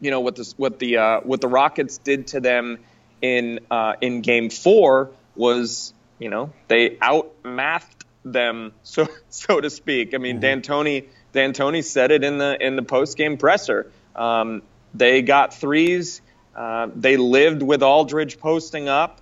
you 0.00 0.10
know 0.10 0.20
what 0.20 0.36
the 0.36 0.52
what 0.56 0.78
the 0.78 0.98
uh, 0.98 1.20
what 1.20 1.40
the 1.40 1.48
Rockets 1.48 1.98
did 1.98 2.28
to 2.28 2.40
them 2.40 2.78
in 3.22 3.60
uh, 3.70 3.94
in 4.00 4.20
Game 4.20 4.50
Four 4.50 5.10
was, 5.34 5.94
you 6.18 6.28
know, 6.28 6.52
they 6.68 6.98
outmathed 7.02 8.04
them, 8.24 8.72
so 8.82 9.08
so 9.30 9.60
to 9.60 9.70
speak. 9.70 10.14
I 10.14 10.18
mean, 10.18 10.40
mm-hmm. 10.40 10.60
D'Antoni 10.60 11.06
D'Antoni 11.32 11.82
said 11.82 12.10
it 12.10 12.22
in 12.22 12.38
the 12.38 12.56
in 12.60 12.76
the 12.76 12.82
post 12.82 13.16
game 13.16 13.38
presser. 13.38 13.90
Um, 14.14 14.62
they 14.92 15.22
got 15.22 15.54
threes 15.54 16.20
uh, 16.54 16.88
they 16.94 17.16
lived 17.16 17.62
with 17.62 17.82
Aldridge 17.82 18.38
posting 18.38 18.88
up, 18.88 19.20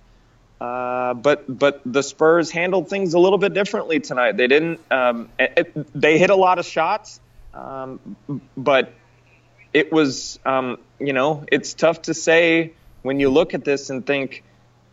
uh, 0.61 1.13
but 1.13 1.45
but 1.47 1.81
the 1.85 2.03
Spurs 2.03 2.51
handled 2.51 2.89
things 2.89 3.13
a 3.13 3.19
little 3.19 3.39
bit 3.39 3.53
differently 3.53 3.99
tonight. 3.99 4.37
They 4.37 4.47
didn't. 4.47 4.79
Um, 4.91 5.29
it, 5.39 5.73
they 5.99 6.17
hit 6.17 6.29
a 6.29 6.35
lot 6.35 6.59
of 6.59 6.65
shots, 6.65 7.19
um, 7.53 8.15
but 8.55 8.93
it 9.73 9.91
was 9.91 10.39
um, 10.45 10.77
you 10.99 11.13
know 11.13 11.43
it's 11.51 11.73
tough 11.73 12.03
to 12.03 12.13
say 12.13 12.73
when 13.01 13.19
you 13.19 13.29
look 13.29 13.53
at 13.53 13.65
this 13.65 13.89
and 13.89 14.05
think 14.05 14.43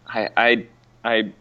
I, 0.06 0.28
I 0.36 0.66
I 1.04 1.32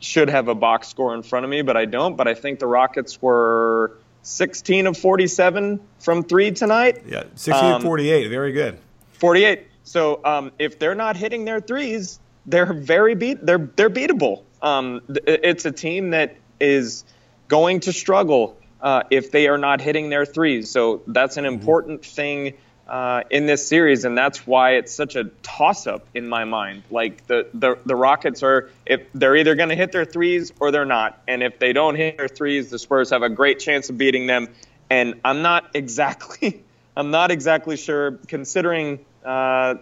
should 0.00 0.28
have 0.28 0.48
a 0.48 0.54
box 0.54 0.88
score 0.88 1.14
in 1.14 1.22
front 1.22 1.44
of 1.44 1.50
me, 1.50 1.62
but 1.62 1.76
I 1.76 1.84
don't. 1.84 2.16
But 2.16 2.28
I 2.28 2.34
think 2.34 2.58
the 2.58 2.66
Rockets 2.66 3.20
were 3.20 3.96
16 4.22 4.86
of 4.86 4.96
47 4.96 5.80
from 5.98 6.24
three 6.24 6.50
tonight. 6.50 7.02
Yeah, 7.06 7.24
16 7.34 7.54
of 7.54 7.74
um, 7.76 7.82
48. 7.82 8.28
Very 8.28 8.52
good. 8.52 8.78
48. 9.14 9.67
So 9.88 10.20
um, 10.22 10.52
if 10.58 10.78
they're 10.78 10.94
not 10.94 11.16
hitting 11.16 11.46
their 11.46 11.60
threes, 11.60 12.20
they're 12.44 12.72
very 12.72 13.14
beat. 13.14 13.44
They're 13.44 13.70
they're 13.76 13.90
beatable. 13.90 14.42
Um, 14.60 15.00
it's 15.08 15.64
a 15.64 15.72
team 15.72 16.10
that 16.10 16.36
is 16.60 17.04
going 17.48 17.80
to 17.80 17.92
struggle 17.92 18.58
uh, 18.82 19.04
if 19.10 19.30
they 19.30 19.48
are 19.48 19.56
not 19.56 19.80
hitting 19.80 20.10
their 20.10 20.26
threes. 20.26 20.70
So 20.70 21.02
that's 21.06 21.38
an 21.38 21.44
mm-hmm. 21.44 21.54
important 21.54 22.04
thing 22.04 22.54
uh, 22.86 23.22
in 23.30 23.46
this 23.46 23.66
series, 23.66 24.04
and 24.04 24.16
that's 24.16 24.46
why 24.46 24.72
it's 24.72 24.92
such 24.92 25.16
a 25.16 25.24
toss-up 25.42 26.06
in 26.14 26.28
my 26.28 26.44
mind. 26.44 26.82
Like 26.90 27.26
the 27.26 27.48
the, 27.54 27.78
the 27.86 27.96
Rockets 27.96 28.42
are, 28.42 28.68
if 28.84 29.10
they're 29.14 29.36
either 29.36 29.54
going 29.54 29.70
to 29.70 29.74
hit 29.74 29.92
their 29.92 30.04
threes 30.04 30.52
or 30.60 30.70
they're 30.70 30.84
not, 30.84 31.18
and 31.26 31.42
if 31.42 31.58
they 31.58 31.72
don't 31.72 31.94
hit 31.94 32.18
their 32.18 32.28
threes, 32.28 32.68
the 32.68 32.78
Spurs 32.78 33.08
have 33.08 33.22
a 33.22 33.30
great 33.30 33.58
chance 33.58 33.88
of 33.88 33.96
beating 33.96 34.26
them. 34.26 34.48
And 34.90 35.20
I'm 35.24 35.40
not 35.40 35.70
exactly, 35.72 36.62
I'm 36.96 37.10
not 37.10 37.30
exactly 37.30 37.78
sure, 37.78 38.12
considering 38.26 39.06
uh, 39.28 39.74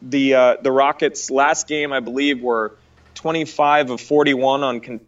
the 0.00 0.34
uh, 0.34 0.56
the 0.62 0.72
Rockets' 0.72 1.30
last 1.30 1.68
game, 1.68 1.92
I 1.92 2.00
believe, 2.00 2.40
were 2.40 2.74
25 3.16 3.90
of 3.90 4.00
41 4.00 4.62
on 4.62 5.00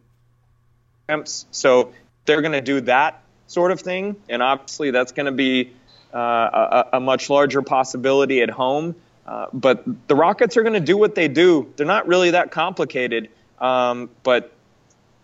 attempts. 1.09 1.47
So 1.51 1.95
they're 2.27 2.43
going 2.43 2.53
to 2.53 2.61
do 2.61 2.83
that 2.83 3.23
sort 3.47 3.73
of 3.73 3.81
thing, 3.81 4.17
and 4.29 4.43
obviously 4.43 4.91
that's 4.91 5.13
going 5.13 5.27
to 5.27 5.33
be 5.33 5.73
uh, 6.13 6.19
a, 6.19 6.89
a, 6.97 7.01
much 7.01 7.31
larger 7.31 7.63
possibility 7.63 8.43
at 8.43 8.51
home. 8.51 8.97
Uh, 9.27 9.47
but 9.55 9.85
the 10.09 10.15
Rockets 10.15 10.59
are 10.59 10.63
going 10.63 10.75
to 10.75 10.81
do 10.81 10.99
what 10.99 11.15
they 11.15 11.29
do. 11.29 11.73
They're 11.77 11.87
not 11.87 12.07
really 12.07 12.33
that 12.33 12.51
complicated. 12.51 13.31
Um, 13.59 14.11
but 14.23 14.53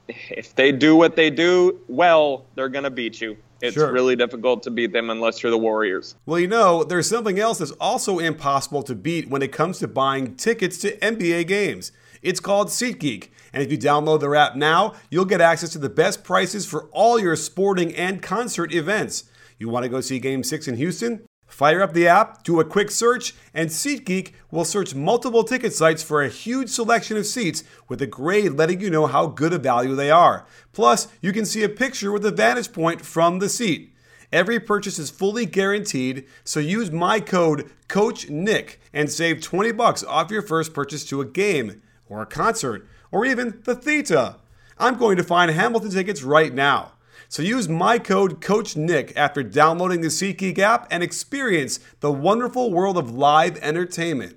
if 0.08 0.54
they 0.54 0.72
do 0.72 0.96
what 0.96 1.14
they 1.14 1.28
do 1.28 1.78
well, 1.88 2.46
they're 2.54 2.70
going 2.70 2.84
to 2.84 2.90
beat 2.90 3.20
you. 3.20 3.36
It's 3.62 3.74
sure. 3.74 3.92
really 3.92 4.16
difficult 4.16 4.62
to 4.64 4.70
beat 4.70 4.92
them 4.92 5.10
unless 5.10 5.42
you're 5.42 5.50
the 5.50 5.58
Warriors. 5.58 6.14
Well, 6.26 6.38
you 6.38 6.48
know, 6.48 6.84
there's 6.84 7.08
something 7.08 7.38
else 7.38 7.58
that's 7.58 7.72
also 7.72 8.18
impossible 8.18 8.82
to 8.84 8.94
beat 8.94 9.28
when 9.28 9.42
it 9.42 9.52
comes 9.52 9.78
to 9.80 9.88
buying 9.88 10.36
tickets 10.36 10.78
to 10.78 10.96
NBA 10.98 11.46
games. 11.46 11.92
It's 12.22 12.40
called 12.40 12.68
SeatGeek. 12.68 13.28
And 13.52 13.62
if 13.62 13.70
you 13.70 13.78
download 13.78 14.20
their 14.20 14.34
app 14.34 14.56
now, 14.56 14.94
you'll 15.10 15.24
get 15.24 15.40
access 15.40 15.70
to 15.70 15.78
the 15.78 15.88
best 15.88 16.22
prices 16.22 16.66
for 16.66 16.84
all 16.92 17.18
your 17.18 17.36
sporting 17.36 17.94
and 17.94 18.22
concert 18.22 18.72
events. 18.72 19.24
You 19.58 19.68
want 19.68 19.84
to 19.84 19.88
go 19.88 20.00
see 20.00 20.18
Game 20.18 20.42
6 20.42 20.68
in 20.68 20.76
Houston? 20.76 21.26
Fire 21.50 21.82
up 21.82 21.92
the 21.92 22.06
app, 22.06 22.44
do 22.44 22.60
a 22.60 22.64
quick 22.64 22.90
search, 22.90 23.34
and 23.52 23.68
SeatGeek 23.68 24.32
will 24.50 24.64
search 24.64 24.94
multiple 24.94 25.42
ticket 25.44 25.74
sites 25.74 26.02
for 26.02 26.22
a 26.22 26.28
huge 26.28 26.70
selection 26.70 27.16
of 27.16 27.26
seats 27.26 27.64
with 27.88 28.00
a 28.00 28.06
grade 28.06 28.52
letting 28.52 28.80
you 28.80 28.88
know 28.88 29.06
how 29.06 29.26
good 29.26 29.52
a 29.52 29.58
value 29.58 29.96
they 29.96 30.10
are. 30.10 30.46
Plus, 30.72 31.08
you 31.20 31.32
can 31.32 31.44
see 31.44 31.64
a 31.64 31.68
picture 31.68 32.12
with 32.12 32.24
a 32.24 32.30
vantage 32.30 32.72
point 32.72 33.04
from 33.04 33.40
the 33.40 33.48
seat. 33.48 33.92
Every 34.32 34.60
purchase 34.60 34.98
is 34.98 35.10
fully 35.10 35.44
guaranteed, 35.44 36.24
so 36.44 36.60
use 36.60 36.92
my 36.92 37.18
code 37.18 37.68
CoachNick 37.88 38.76
and 38.92 39.10
save 39.10 39.42
20 39.42 39.72
bucks 39.72 40.04
off 40.04 40.30
your 40.30 40.42
first 40.42 40.72
purchase 40.72 41.04
to 41.06 41.20
a 41.20 41.26
game 41.26 41.82
or 42.08 42.22
a 42.22 42.26
concert 42.26 42.86
or 43.10 43.26
even 43.26 43.60
the 43.64 43.74
theater. 43.74 44.36
I'm 44.78 44.96
going 44.96 45.16
to 45.16 45.24
find 45.24 45.50
Hamilton 45.50 45.90
tickets 45.90 46.22
right 46.22 46.54
now. 46.54 46.92
So 47.30 47.42
use 47.42 47.68
my 47.68 48.00
code 48.00 48.40
CoachNick 48.40 49.12
after 49.14 49.44
downloading 49.44 50.00
the 50.00 50.08
SeatGeek 50.08 50.58
app 50.58 50.88
and 50.90 51.00
experience 51.00 51.78
the 52.00 52.10
wonderful 52.10 52.72
world 52.72 52.98
of 52.98 53.12
live 53.12 53.56
entertainment. 53.58 54.36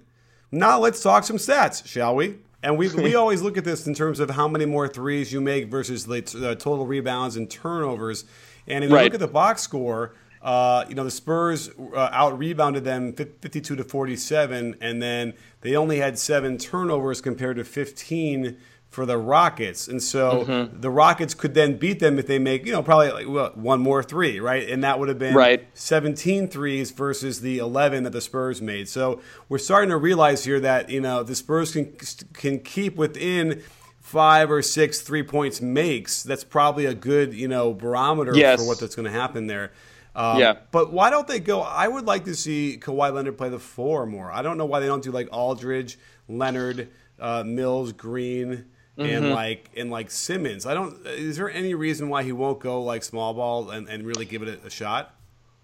Now 0.51 0.77
let's 0.77 1.01
talk 1.01 1.23
some 1.23 1.37
stats, 1.37 1.87
shall 1.87 2.15
we? 2.15 2.35
And 2.61 2.77
we, 2.77 2.89
we 2.89 3.15
always 3.15 3.41
look 3.41 3.57
at 3.57 3.63
this 3.65 3.87
in 3.87 3.95
terms 3.95 4.19
of 4.19 4.29
how 4.29 4.47
many 4.47 4.67
more 4.67 4.87
threes 4.87 5.33
you 5.33 5.41
make 5.41 5.71
versus 5.71 6.05
the 6.05 6.19
uh, 6.19 6.53
total 6.53 6.85
rebounds 6.85 7.35
and 7.35 7.49
turnovers. 7.49 8.25
And 8.67 8.83
if 8.83 8.91
you 8.91 8.95
right. 8.95 9.05
look 9.05 9.15
at 9.15 9.19
the 9.19 9.27
box 9.27 9.63
score, 9.63 10.13
uh, 10.43 10.85
you 10.87 10.93
know 10.93 11.03
the 11.03 11.09
Spurs 11.09 11.71
uh, 11.95 12.09
out 12.11 12.37
rebounded 12.37 12.83
them 12.83 13.13
52 13.13 13.75
to 13.75 13.83
47, 13.83 14.75
and 14.81 15.01
then 15.01 15.33
they 15.61 15.75
only 15.75 15.97
had 15.97 16.19
seven 16.19 16.59
turnovers 16.59 17.21
compared 17.21 17.55
to 17.55 17.63
15 17.63 18.55
for 18.93 19.07
the 19.07 19.17
Rockets. 19.17 19.87
And 19.87 20.01
so 20.01 20.45
mm-hmm. 20.45 20.79
the 20.79 20.89
Rockets 20.89 21.33
could 21.33 21.55
then 21.55 21.77
beat 21.77 21.99
them 21.99 22.19
if 22.19 22.27
they 22.27 22.37
make, 22.37 22.65
you 22.65 22.71
know, 22.71 22.83
probably 22.83 23.11
like 23.11 23.27
well, 23.27 23.51
one 23.55 23.81
more 23.81 24.03
three, 24.03 24.39
right? 24.39 24.69
And 24.69 24.83
that 24.83 24.99
would 24.99 25.09
have 25.09 25.17
been 25.17 25.33
right. 25.33 25.65
17 25.73 26.47
threes 26.47 26.91
versus 26.91 27.41
the 27.41 27.57
11 27.57 28.03
that 28.03 28.11
the 28.11 28.21
Spurs 28.21 28.61
made. 28.61 28.87
So 28.87 29.19
we're 29.49 29.57
starting 29.57 29.89
to 29.89 29.97
realize 29.97 30.45
here 30.45 30.59
that, 30.59 30.89
you 30.89 31.01
know, 31.01 31.23
the 31.23 31.35
Spurs 31.35 31.71
can 31.71 31.95
can 32.33 32.59
keep 32.59 32.95
within 32.95 33.63
five 33.99 34.51
or 34.51 34.61
six 34.61 35.01
three 35.01 35.23
points 35.23 35.59
makes. 35.59 36.21
That's 36.21 36.43
probably 36.43 36.85
a 36.85 36.93
good, 36.93 37.33
you 37.33 37.47
know, 37.47 37.73
barometer 37.73 38.35
yes. 38.35 38.61
for 38.61 38.67
what 38.67 38.79
that's 38.79 38.95
going 38.95 39.11
to 39.11 39.19
happen 39.19 39.47
there. 39.47 39.71
Um, 40.15 40.39
yeah. 40.39 40.57
But 40.69 40.93
why 40.93 41.09
don't 41.09 41.27
they 41.27 41.39
go? 41.39 41.61
I 41.61 41.87
would 41.87 42.05
like 42.05 42.25
to 42.25 42.35
see 42.35 42.77
Kawhi 42.79 43.11
Leonard 43.11 43.39
play 43.39 43.49
the 43.49 43.57
four 43.57 44.05
more. 44.05 44.31
I 44.31 44.43
don't 44.43 44.59
know 44.59 44.65
why 44.65 44.79
they 44.79 44.85
don't 44.85 45.01
do 45.01 45.11
like 45.11 45.29
Aldridge, 45.31 45.97
Leonard, 46.29 46.89
uh, 47.19 47.43
Mills, 47.43 47.91
Green 47.91 48.65
mm-hmm. 48.97 49.09
and 49.09 49.29
like 49.31 49.69
and 49.75 49.91
like 49.91 50.11
Simmons. 50.11 50.65
I 50.65 50.73
don't. 50.73 51.05
Is 51.05 51.37
there 51.37 51.49
any 51.49 51.73
reason 51.73 52.09
why 52.09 52.23
he 52.23 52.31
won't 52.31 52.59
go 52.59 52.81
like 52.81 53.03
small 53.03 53.33
ball 53.33 53.69
and, 53.69 53.87
and 53.87 54.05
really 54.05 54.25
give 54.25 54.41
it 54.43 54.59
a, 54.63 54.67
a 54.67 54.69
shot? 54.69 55.13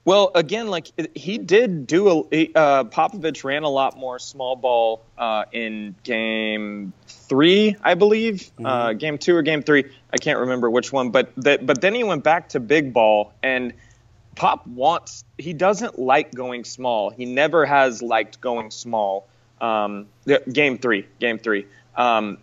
Well, 0.05 0.31
again, 0.33 0.67
like 0.67 0.87
he 1.15 1.37
did 1.37 1.85
do 1.85 2.27
a 2.31 2.51
uh, 2.55 2.83
Popovich 2.85 3.43
ran 3.43 3.63
a 3.63 3.69
lot 3.69 3.97
more 3.97 4.17
small 4.17 4.55
ball 4.55 5.03
uh, 5.17 5.45
in 5.51 5.95
game 6.03 6.93
three, 7.07 7.75
I 7.83 7.93
believe, 7.93 8.35
mm-hmm. 8.35 8.65
uh, 8.65 8.93
game 8.93 9.17
two 9.17 9.35
or 9.35 9.41
game 9.41 9.61
three. 9.61 9.85
I 10.11 10.17
can't 10.17 10.39
remember 10.39 10.69
which 10.69 10.91
one, 10.91 11.11
but 11.11 11.31
that 11.37 11.65
but 11.65 11.81
then 11.81 11.93
he 11.93 12.03
went 12.03 12.23
back 12.23 12.49
to 12.49 12.59
big 12.59 12.93
ball 12.93 13.33
and. 13.43 13.73
Pop 14.35 14.65
wants 14.67 15.25
he 15.37 15.51
doesn't 15.51 15.99
like 15.99 16.33
going 16.33 16.63
small. 16.63 17.09
He 17.09 17.25
never 17.25 17.65
has 17.65 18.01
liked 18.01 18.39
going 18.39 18.71
small. 18.71 19.27
Um, 19.59 20.07
game 20.53 20.77
three, 20.77 21.07
game 21.19 21.39
three. 21.39 21.67
Um, 21.97 22.37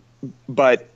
but 0.47 0.89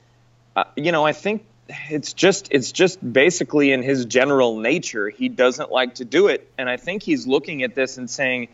uh, 0.56 0.64
you 0.76 0.92
know, 0.92 1.04
I 1.04 1.12
think 1.12 1.46
it's 1.90 2.12
just 2.12 2.48
it's 2.50 2.72
just 2.72 3.12
basically 3.12 3.72
in 3.72 3.82
his 3.82 4.04
general 4.04 4.58
nature. 4.58 5.08
He 5.08 5.28
doesn't 5.28 5.70
like 5.70 5.96
to 5.96 6.04
do 6.04 6.28
it, 6.28 6.50
and 6.58 6.68
I 6.68 6.76
think 6.76 7.02
he's 7.02 7.26
looking 7.26 7.62
at 7.62 7.74
this 7.74 7.98
and 7.98 8.10
saying, 8.10 8.48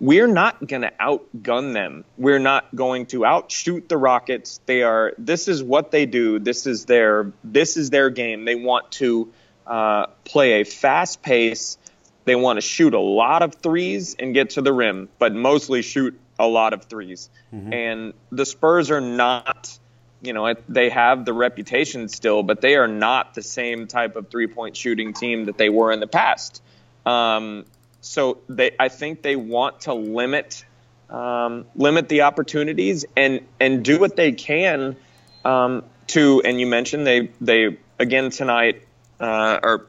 "We're 0.00 0.26
not 0.26 0.66
going 0.66 0.82
to 0.82 0.92
outgun 1.00 1.74
them. 1.74 2.04
We're 2.16 2.38
not 2.38 2.74
going 2.74 3.06
to 3.06 3.24
outshoot 3.24 3.88
the 3.88 3.96
Rockets. 3.96 4.60
They 4.66 4.82
are. 4.82 5.12
This 5.18 5.48
is 5.48 5.62
what 5.62 5.90
they 5.90 6.06
do. 6.06 6.38
This 6.38 6.66
is 6.66 6.84
their 6.84 7.32
this 7.44 7.76
is 7.76 7.90
their 7.90 8.10
game. 8.10 8.44
They 8.44 8.56
want 8.56 8.92
to 8.92 9.32
uh, 9.66 10.06
play 10.24 10.60
a 10.60 10.64
fast 10.64 11.22
pace." 11.22 11.78
They 12.24 12.34
want 12.34 12.56
to 12.56 12.60
shoot 12.60 12.92
a 12.92 12.98
lot 12.98 13.42
of 13.42 13.54
threes 13.54 14.16
and 14.18 14.34
get 14.34 14.50
to 14.50 14.60
the 14.60 14.72
rim, 14.72 15.08
but 15.20 15.32
mostly 15.32 15.80
shoot 15.82 16.18
a 16.40 16.46
lot 16.46 16.72
of 16.72 16.88
3s 16.88 17.28
mm-hmm. 17.54 17.72
And 17.72 18.12
the 18.30 18.44
Spurs 18.44 18.90
are 18.90 19.00
not 19.00 19.78
you 20.22 20.32
know, 20.32 20.54
they 20.68 20.90
have 20.90 21.24
the 21.24 21.32
reputation 21.32 22.08
still, 22.08 22.42
but 22.42 22.60
they 22.60 22.76
are 22.76 22.88
not 22.88 23.34
the 23.34 23.42
same 23.42 23.86
type 23.86 24.16
of 24.16 24.28
three 24.28 24.46
point 24.46 24.76
shooting 24.76 25.12
team 25.12 25.46
that 25.46 25.58
they 25.58 25.68
were 25.68 25.92
in 25.92 26.00
the 26.00 26.06
past. 26.06 26.62
Um, 27.04 27.64
so 28.00 28.38
they, 28.48 28.74
I 28.78 28.88
think 28.88 29.22
they 29.22 29.36
want 29.36 29.82
to 29.82 29.94
limit 29.94 30.64
um, 31.10 31.66
limit 31.76 32.08
the 32.08 32.22
opportunities 32.22 33.04
and 33.16 33.40
and 33.60 33.84
do 33.84 33.98
what 33.98 34.16
they 34.16 34.32
can 34.32 34.96
um, 35.44 35.84
to. 36.08 36.42
And 36.44 36.58
you 36.58 36.66
mentioned 36.66 37.06
they 37.06 37.30
they 37.40 37.78
again 37.98 38.30
tonight 38.30 38.82
uh, 39.20 39.60
or 39.62 39.86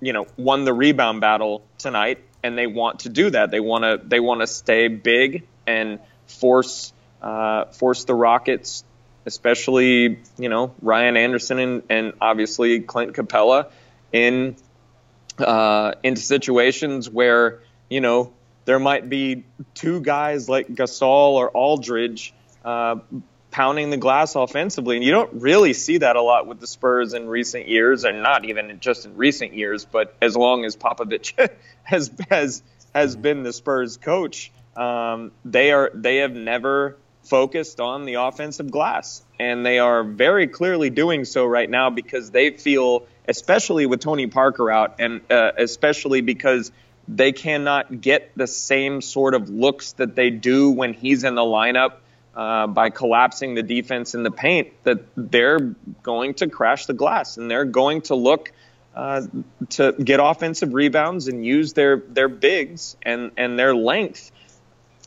you 0.00 0.12
know 0.12 0.26
won 0.36 0.64
the 0.64 0.72
rebound 0.72 1.20
battle 1.20 1.62
tonight, 1.78 2.18
and 2.42 2.56
they 2.56 2.66
want 2.66 3.00
to 3.00 3.08
do 3.08 3.30
that. 3.30 3.50
They 3.50 3.60
want 3.60 3.84
to 3.84 4.00
they 4.06 4.20
want 4.20 4.40
to 4.40 4.46
stay 4.46 4.88
big 4.88 5.46
and 5.66 6.00
force 6.26 6.92
uh, 7.22 7.66
force 7.66 8.04
the 8.04 8.14
Rockets 8.14 8.84
especially 9.28 10.18
you 10.36 10.48
know 10.48 10.74
Ryan 10.82 11.16
Anderson 11.16 11.58
and, 11.60 11.82
and 11.88 12.12
obviously 12.20 12.80
Clint 12.80 13.12
Capela 13.12 13.70
in 14.12 14.56
uh, 15.38 15.92
into 16.02 16.20
situations 16.20 17.08
where 17.08 17.60
you 17.88 18.00
know 18.00 18.32
there 18.64 18.80
might 18.80 19.08
be 19.08 19.44
two 19.74 20.00
guys 20.00 20.48
like 20.48 20.68
Gasol 20.68 21.34
or 21.34 21.50
Aldridge 21.50 22.34
uh, 22.64 22.96
pounding 23.50 23.90
the 23.90 23.96
glass 23.96 24.34
offensively, 24.34 24.96
and 24.96 25.04
you 25.04 25.12
don't 25.12 25.40
really 25.40 25.72
see 25.72 25.98
that 25.98 26.16
a 26.16 26.22
lot 26.22 26.46
with 26.46 26.60
the 26.60 26.66
Spurs 26.66 27.14
in 27.14 27.28
recent 27.28 27.68
years, 27.68 28.04
and 28.04 28.22
not 28.22 28.44
even 28.44 28.78
just 28.80 29.06
in 29.06 29.16
recent 29.16 29.54
years, 29.54 29.84
but 29.84 30.14
as 30.20 30.36
long 30.36 30.64
as 30.64 30.76
Popovich 30.76 31.32
has 31.82 32.10
has 32.30 32.62
has 32.94 33.16
been 33.16 33.42
the 33.42 33.52
Spurs 33.52 33.96
coach, 33.96 34.50
um, 34.76 35.32
they 35.44 35.72
are 35.72 35.90
they 35.94 36.18
have 36.18 36.34
never 36.34 36.96
focused 37.22 37.80
on 37.80 38.04
the 38.04 38.14
offensive 38.14 38.70
glass. 38.70 39.22
And 39.38 39.64
they 39.64 39.78
are 39.78 40.02
very 40.02 40.48
clearly 40.48 40.90
doing 40.90 41.24
so 41.24 41.44
right 41.44 41.68
now 41.68 41.90
because 41.90 42.30
they 42.30 42.50
feel, 42.50 43.06
especially 43.26 43.86
with 43.86 44.00
Tony 44.00 44.26
Parker 44.26 44.70
out, 44.70 44.96
and 44.98 45.20
uh, 45.30 45.52
especially 45.56 46.20
because 46.20 46.72
they 47.06 47.32
cannot 47.32 48.00
get 48.00 48.32
the 48.36 48.46
same 48.46 49.00
sort 49.00 49.34
of 49.34 49.48
looks 49.48 49.92
that 49.92 50.14
they 50.14 50.30
do 50.30 50.70
when 50.70 50.92
he's 50.92 51.24
in 51.24 51.34
the 51.34 51.42
lineup 51.42 51.94
uh, 52.34 52.66
by 52.66 52.90
collapsing 52.90 53.54
the 53.54 53.62
defense 53.62 54.14
in 54.14 54.22
the 54.22 54.30
paint, 54.30 54.68
that 54.84 55.00
they're 55.16 55.74
going 56.02 56.34
to 56.34 56.48
crash 56.48 56.86
the 56.86 56.92
glass 56.92 57.36
and 57.36 57.50
they're 57.50 57.64
going 57.64 58.02
to 58.02 58.14
look. 58.14 58.52
Uh, 58.94 59.22
to 59.68 59.92
get 59.92 60.18
offensive 60.18 60.74
rebounds 60.74 61.28
and 61.28 61.46
use 61.46 61.72
their 61.74 61.98
their 61.98 62.26
bigs 62.26 62.96
and 63.02 63.30
and 63.36 63.56
their 63.56 63.72
length 63.72 64.32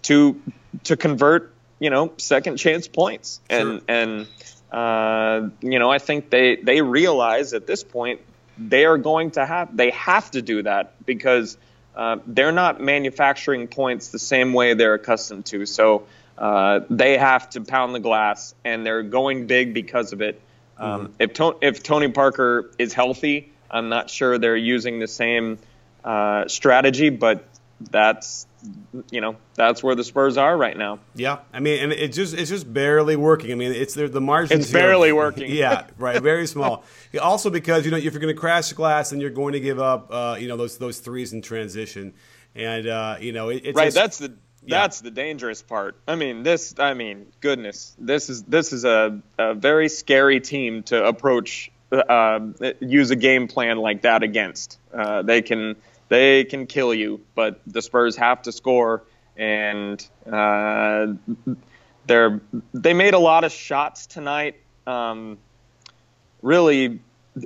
to 0.04 0.40
to 0.84 0.96
convert 0.96 1.51
you 1.82 1.90
know 1.90 2.14
second 2.18 2.58
chance 2.58 2.88
points 2.88 3.42
and 3.50 3.68
sure. 3.68 3.82
and 3.90 4.28
uh, 4.72 5.50
you 5.62 5.80
know 5.80 5.92
I 5.92 5.98
think 5.98 6.30
they 6.30 6.56
they 6.56 6.82
realize 6.82 7.54
at 7.54 7.68
this 7.68 7.84
point 7.84 8.22
they 8.58 8.86
are 8.86 8.98
going 8.98 9.32
to 9.32 9.46
have 9.46 9.76
they 9.76 9.90
have 9.90 10.32
to 10.32 10.42
do 10.42 10.64
that 10.64 11.06
because 11.06 11.58
uh, 11.96 12.18
they're 12.26 12.54
not 12.54 12.80
manufacturing 12.80 13.68
points 13.68 14.10
the 14.10 14.20
same 14.20 14.54
way 14.54 14.76
they're 14.76 14.94
accustomed 14.94 15.46
to. 15.48 15.66
So 15.66 16.08
uh, 16.38 16.82
they 16.90 17.18
have 17.18 17.50
to 17.52 17.62
pound 17.62 17.94
the 17.94 18.00
glass, 18.00 18.56
and 18.64 18.86
they're 18.86 19.04
going 19.04 19.48
big 19.48 19.74
because 19.74 20.14
of 20.14 20.22
it. 20.22 20.40
Um, 20.78 21.08
mm-hmm. 21.08 21.14
if, 21.20 21.34
to- 21.34 21.58
if 21.62 21.84
Tony 21.84 22.08
Parker 22.08 22.72
is 22.80 22.94
healthy, 22.94 23.52
I'm 23.70 23.90
not 23.90 24.10
sure 24.10 24.38
they're 24.38 24.56
using 24.56 25.00
the 25.00 25.08
same 25.08 25.60
uh, 26.04 26.48
strategy, 26.48 27.10
but 27.10 27.46
that's 27.90 28.48
you 29.10 29.22
know 29.22 29.36
that's 29.56 29.82
where 29.82 29.96
the 29.96 30.04
Spurs 30.04 30.38
are 30.38 30.56
right 30.56 30.78
now. 30.78 31.00
Yeah, 31.16 31.40
I 31.54 31.60
mean, 31.60 31.84
and 31.84 31.92
it's 31.92 32.16
just 32.16 32.34
it's 32.34 32.50
just 32.50 32.72
barely 32.72 33.16
working. 33.16 33.52
I 33.52 33.56
mean, 33.56 33.72
it's 33.72 33.94
the, 33.94 34.08
the 34.08 34.22
margins. 34.22 34.66
It's 34.66 34.72
barely 34.72 35.10
here, 35.10 35.16
working. 35.16 35.52
Yeah, 35.52 35.88
right, 35.98 36.22
very 36.22 36.48
small. 36.48 36.84
also 37.22 37.50
because 37.50 37.86
you 37.86 37.92
know 37.92 37.98
if 37.98 38.04
you're 38.04 38.22
going 38.22 38.34
to 38.34 38.40
crash 38.40 38.70
the 38.70 38.76
glass, 38.76 39.10
then 39.10 39.20
you're 39.20 39.30
going 39.30 39.54
to 39.54 39.60
give 39.60 39.80
up 39.80 40.08
uh, 40.12 40.38
you 40.40 40.48
know 40.48 40.58
those 40.58 40.78
those 40.78 41.00
threes 41.00 41.34
in 41.34 41.42
transition, 41.42 42.14
and 42.56 42.88
uh, 42.88 43.18
you 43.20 43.34
know 43.34 43.50
it, 43.50 43.64
it's 43.66 43.76
right. 43.76 43.86
Just, 43.86 43.96
that's 43.96 44.18
the 44.20 44.34
that's 44.68 45.02
the 45.02 45.12
dangerous 45.12 45.62
part. 45.62 45.96
I 46.08 46.16
mean, 46.16 46.44
this. 46.44 46.76
I 46.78 46.94
mean, 46.94 47.28
goodness, 47.40 47.96
this 47.98 48.30
is 48.30 48.44
this 48.44 48.74
is 48.74 48.86
a, 48.86 49.20
a 49.38 49.54
very 49.54 49.90
scary 49.90 50.40
team 50.40 50.84
to 50.84 51.06
approach. 51.06 51.72
Uh, 51.92 52.40
use 52.80 53.12
a 53.12 53.18
game 53.18 53.50
plan 53.50 53.78
like 53.78 54.04
that 54.04 54.24
against. 54.24 54.80
Uh, 54.94 55.24
they 55.24 55.42
can 55.42 55.76
they 56.12 56.44
can 56.44 56.68
kill 56.68 56.94
you, 56.94 57.22
but 57.36 57.62
the 57.66 57.82
Spurs 57.82 58.18
have 58.18 58.42
to 58.42 58.52
score, 58.52 59.04
and 59.38 60.06
uh, 60.30 61.08
they're 62.06 62.42
they 62.74 62.94
made 62.94 63.14
a 63.14 63.20
lot 63.20 63.46
of 63.46 63.54
shots 63.54 64.08
tonight. 64.08 64.60
Um, 64.86 65.38
really 66.42 67.00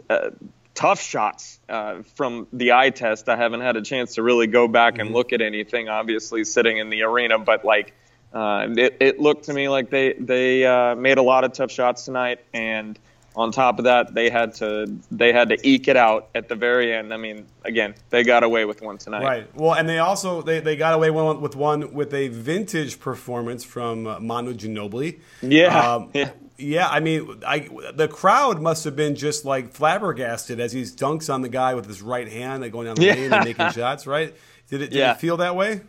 uh, 0.10 0.32
tough 0.74 1.00
shots 1.00 1.60
uh, 1.70 2.02
from 2.16 2.48
the 2.52 2.72
eye 2.72 2.90
test. 2.90 3.30
I 3.30 3.36
haven't 3.36 3.62
had 3.62 3.76
a 3.78 3.84
chance 3.84 4.16
to 4.16 4.24
really 4.24 4.48
go 4.48 4.68
back 4.68 4.98
and 4.98 5.10
mm-hmm. 5.10 5.16
look 5.16 5.32
at 5.32 5.42
anything, 5.42 5.88
obviously 5.88 6.44
sitting 6.44 6.80
in 6.80 6.90
the 6.90 7.04
arena, 7.04 7.38
but 7.38 7.66
like 7.66 7.94
uh, 8.34 8.66
it, 8.76 8.98
it 9.00 9.20
looked 9.20 9.46
to 9.46 9.54
me 9.54 9.70
like 9.70 9.92
they 9.92 10.14
they 10.14 10.66
uh, 10.66 10.96
made 10.96 11.20
a 11.20 11.24
lot 11.24 11.44
of 11.44 11.54
tough 11.54 11.70
shots 11.70 12.06
tonight, 12.06 12.40
and 12.52 12.98
on 13.36 13.52
top 13.52 13.80
of 13.80 13.86
that, 13.86 14.14
they 14.14 14.30
had 14.30 14.54
to 14.56 14.88
they 15.12 15.34
had 15.34 15.50
to 15.50 15.68
eke 15.68 15.88
it 15.88 15.98
out 15.98 16.30
at 16.34 16.48
the 16.48 16.56
very 16.56 16.94
end. 16.94 17.14
I 17.14 17.18
mean, 17.18 17.46
again, 17.64 17.96
they 18.10 18.24
got 18.24 18.44
away 18.44 18.66
with 18.66 18.82
one 18.82 18.98
tonight. 18.98 19.24
Right. 19.24 19.56
Well, 19.56 19.74
and 19.74 19.88
they 19.88 20.00
also 20.00 20.42
they, 20.42 20.60
they 20.60 20.76
got 20.76 20.94
away 20.94 21.10
with 21.10 21.56
one 21.56 21.94
with 21.94 22.14
a 22.14 22.30
vintage 22.30 23.00
performance 23.00 23.64
from 23.64 24.08
uh, 24.08 24.20
Manu 24.20 24.54
Ginobili. 24.54 25.20
Yeah. 25.42 25.96
Um, 25.96 26.12
yeah. 26.14 26.32
Yeah, 26.58 26.88
I 26.88 27.02
mean, 27.02 27.44
I, 27.46 27.68
the 27.94 28.08
crowd 28.08 28.62
must 28.62 28.86
have 28.86 28.96
been 28.96 29.16
just 29.16 29.44
like 29.44 29.74
flabbergasted 29.74 30.62
as 30.62 30.72
he 30.72 30.84
dunks 30.84 31.34
on 31.34 31.42
the 31.42 31.50
guy 31.50 31.76
with 31.76 31.86
his 31.86 32.02
right 32.02 32.30
hand, 32.30 32.62
like 32.62 32.72
going 32.72 32.86
down 32.86 32.96
the 32.96 33.04
yeah. 33.04 33.14
lane 33.14 33.34
and 33.34 33.44
making 33.44 33.70
shots. 33.74 34.08
Right? 34.08 34.34
Did 34.70 34.82
it? 34.82 34.92
Did 34.92 35.00
yeah. 35.00 35.12
it 35.12 35.20
feel 35.20 35.36
that 35.38 35.58
way? 35.58 35.82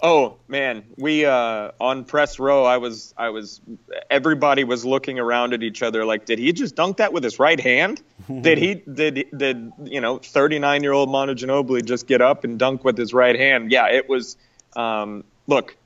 Oh 0.00 0.36
man, 0.46 0.84
we 0.96 1.24
uh, 1.24 1.72
on 1.80 2.04
press 2.04 2.38
row. 2.38 2.64
I 2.64 2.76
was, 2.76 3.12
I 3.16 3.30
was. 3.30 3.60
Everybody 4.08 4.62
was 4.62 4.84
looking 4.84 5.18
around 5.18 5.54
at 5.54 5.64
each 5.64 5.82
other 5.82 6.04
like, 6.04 6.24
did 6.24 6.38
he 6.38 6.52
just 6.52 6.76
dunk 6.76 6.98
that 6.98 7.12
with 7.12 7.24
his 7.24 7.40
right 7.40 7.58
hand? 7.58 8.00
did 8.28 8.58
he? 8.58 8.74
Did 8.92 9.26
did 9.36 9.72
you 9.84 10.00
know, 10.00 10.18
39 10.18 10.82
year 10.82 10.92
old 10.92 11.10
Manu 11.10 11.34
Ginobili 11.34 11.84
just 11.84 12.06
get 12.06 12.20
up 12.20 12.44
and 12.44 12.58
dunk 12.58 12.84
with 12.84 12.96
his 12.96 13.12
right 13.12 13.36
hand? 13.36 13.72
Yeah, 13.72 13.88
it 13.88 14.08
was. 14.08 14.36
Um, 14.76 15.24
look, 15.48 15.76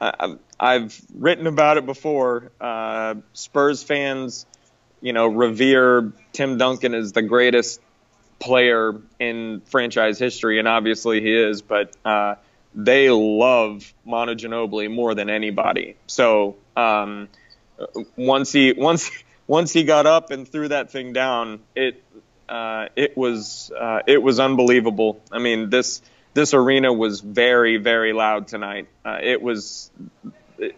I, 0.00 0.36
I've 0.58 0.98
written 1.14 1.46
about 1.46 1.76
it 1.76 1.86
before. 1.86 2.50
Uh, 2.60 3.16
Spurs 3.34 3.82
fans, 3.82 4.46
you 5.00 5.12
know, 5.12 5.26
revere 5.26 6.12
Tim 6.32 6.56
Duncan 6.56 6.94
as 6.94 7.12
the 7.12 7.22
greatest 7.22 7.80
player 8.38 9.00
in 9.18 9.60
franchise 9.66 10.18
history, 10.18 10.58
and 10.58 10.68
obviously 10.68 11.20
he 11.20 11.34
is. 11.34 11.62
But 11.62 11.94
uh, 12.04 12.36
they 12.76 13.08
love 13.10 13.92
Manu 14.04 14.34
Ginobili 14.34 14.90
more 14.90 15.14
than 15.14 15.30
anybody. 15.30 15.96
So 16.06 16.56
um, 16.76 17.28
once 18.16 18.52
he 18.52 18.74
once 18.74 19.10
once 19.46 19.72
he 19.72 19.84
got 19.84 20.06
up 20.06 20.30
and 20.30 20.46
threw 20.46 20.68
that 20.68 20.90
thing 20.90 21.14
down, 21.14 21.60
it 21.74 22.02
uh, 22.48 22.88
it 22.94 23.16
was 23.16 23.72
uh, 23.76 24.00
it 24.06 24.22
was 24.22 24.38
unbelievable. 24.38 25.20
I 25.32 25.38
mean 25.38 25.70
this 25.70 26.02
this 26.34 26.52
arena 26.52 26.92
was 26.92 27.20
very 27.20 27.78
very 27.78 28.12
loud 28.12 28.48
tonight. 28.48 28.88
Uh, 29.04 29.18
it 29.22 29.40
was 29.40 29.90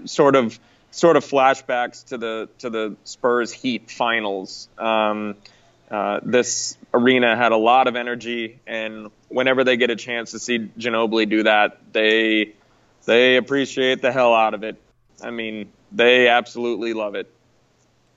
sort 0.04 0.36
of 0.36 0.58
sort 0.92 1.16
of 1.16 1.24
flashbacks 1.24 2.06
to 2.06 2.18
the 2.18 2.48
to 2.58 2.70
the 2.70 2.96
Spurs 3.04 3.52
Heat 3.52 3.90
finals. 3.90 4.68
Um, 4.78 5.36
uh, 5.90 6.20
this 6.22 6.76
arena 6.94 7.34
had 7.36 7.52
a 7.52 7.56
lot 7.56 7.88
of 7.88 7.96
energy, 7.96 8.60
and 8.66 9.10
whenever 9.28 9.64
they 9.64 9.76
get 9.76 9.90
a 9.90 9.96
chance 9.96 10.32
to 10.32 10.38
see 10.38 10.70
Ginobili 10.78 11.28
do 11.28 11.42
that, 11.44 11.80
they 11.92 12.54
they 13.04 13.36
appreciate 13.36 14.02
the 14.02 14.12
hell 14.12 14.34
out 14.34 14.54
of 14.54 14.64
it. 14.64 14.80
I 15.22 15.30
mean, 15.30 15.72
they 15.92 16.28
absolutely 16.28 16.92
love 16.92 17.14
it. 17.14 17.32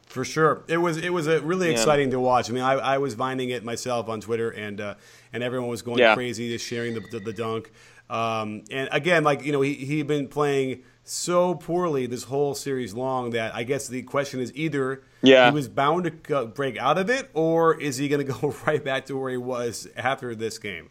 For 0.08 0.26
sure, 0.26 0.64
it 0.68 0.78
was 0.78 0.98
it 0.98 1.14
was 1.14 1.28
a 1.28 1.40
really 1.42 1.68
yeah. 1.68 1.74
exciting 1.74 2.12
to 2.12 2.20
watch. 2.20 2.50
I 2.50 2.54
mean, 2.54 2.64
I, 2.64 2.74
I 2.74 2.98
was 2.98 3.16
finding 3.16 3.50
it 3.50 3.64
myself 3.64 4.10
on 4.10 4.20
Twitter, 4.20 4.50
and 4.50 4.82
uh, 4.82 4.96
and 5.32 5.42
everyone 5.42 5.70
was 5.70 5.82
going 5.82 6.00
yeah. 6.00 6.16
crazy, 6.16 6.50
just 6.50 6.66
sharing 6.66 6.96
the 6.96 7.02
the, 7.12 7.20
the 7.20 7.34
dunk. 7.34 7.72
Um, 8.10 8.64
and 8.70 8.90
again, 8.92 9.24
like 9.24 9.46
you 9.46 9.54
know, 9.54 9.62
he 9.62 9.74
he'd 9.74 10.08
been 10.08 10.28
playing 10.28 10.84
so 11.06 11.56
poorly 11.56 12.08
this 12.08 12.24
whole 12.26 12.54
series 12.54 12.94
long 12.94 13.32
that 13.32 13.56
I 13.56 13.64
guess 13.64 13.88
the 13.88 14.04
question 14.04 14.42
is 14.42 14.52
either 14.54 15.02
yeah. 15.22 15.50
he 15.50 15.56
was 15.56 15.70
bound 15.70 16.12
to 16.26 16.46
break 16.48 16.78
out 16.78 16.98
of 16.98 17.10
it, 17.10 17.30
or 17.34 17.80
is 17.80 17.96
he 17.96 18.10
going 18.10 18.26
to 18.26 18.34
go 18.34 18.54
right 18.68 18.84
back 18.84 19.06
to 19.06 19.18
where 19.18 19.32
he 19.32 19.38
was 19.38 19.88
after 19.96 20.36
this 20.36 20.60
game? 20.60 20.90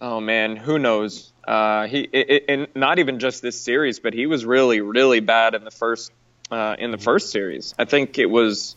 Oh 0.00 0.20
man, 0.20 0.56
who 0.56 0.78
knows? 0.78 1.32
Uh, 1.46 1.86
he 1.86 2.00
it, 2.00 2.44
it, 2.48 2.76
not 2.76 2.98
even 2.98 3.18
just 3.18 3.42
this 3.42 3.60
series, 3.60 4.00
but 4.00 4.14
he 4.14 4.26
was 4.26 4.44
really 4.44 4.80
really 4.80 5.20
bad 5.20 5.54
in 5.54 5.64
the 5.64 5.70
first 5.70 6.12
uh, 6.50 6.76
in 6.78 6.90
the 6.90 6.98
first 6.98 7.30
series. 7.30 7.74
I 7.78 7.84
think 7.84 8.18
it 8.18 8.26
was, 8.26 8.76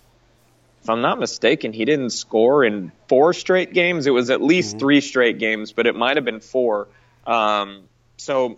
if 0.81 0.89
I'm 0.89 1.01
not 1.01 1.19
mistaken, 1.19 1.71
he 1.73 1.85
didn't 1.85 2.11
score 2.11 2.63
in 2.63 2.91
four 3.07 3.33
straight 3.33 3.73
games. 3.73 4.05
It 4.05 4.11
was 4.11 4.29
at 4.29 4.41
least 4.41 4.71
mm-hmm. 4.71 4.79
three 4.79 5.01
straight 5.01 5.39
games, 5.39 5.71
but 5.71 5.87
it 5.87 5.95
might 5.95 6.17
have 6.17 6.25
been 6.25 6.41
four. 6.41 6.87
Um, 7.25 7.83
so 8.17 8.57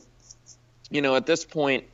you 0.89 1.01
know, 1.01 1.15
at 1.15 1.25
this 1.25 1.45
point, 1.45 1.86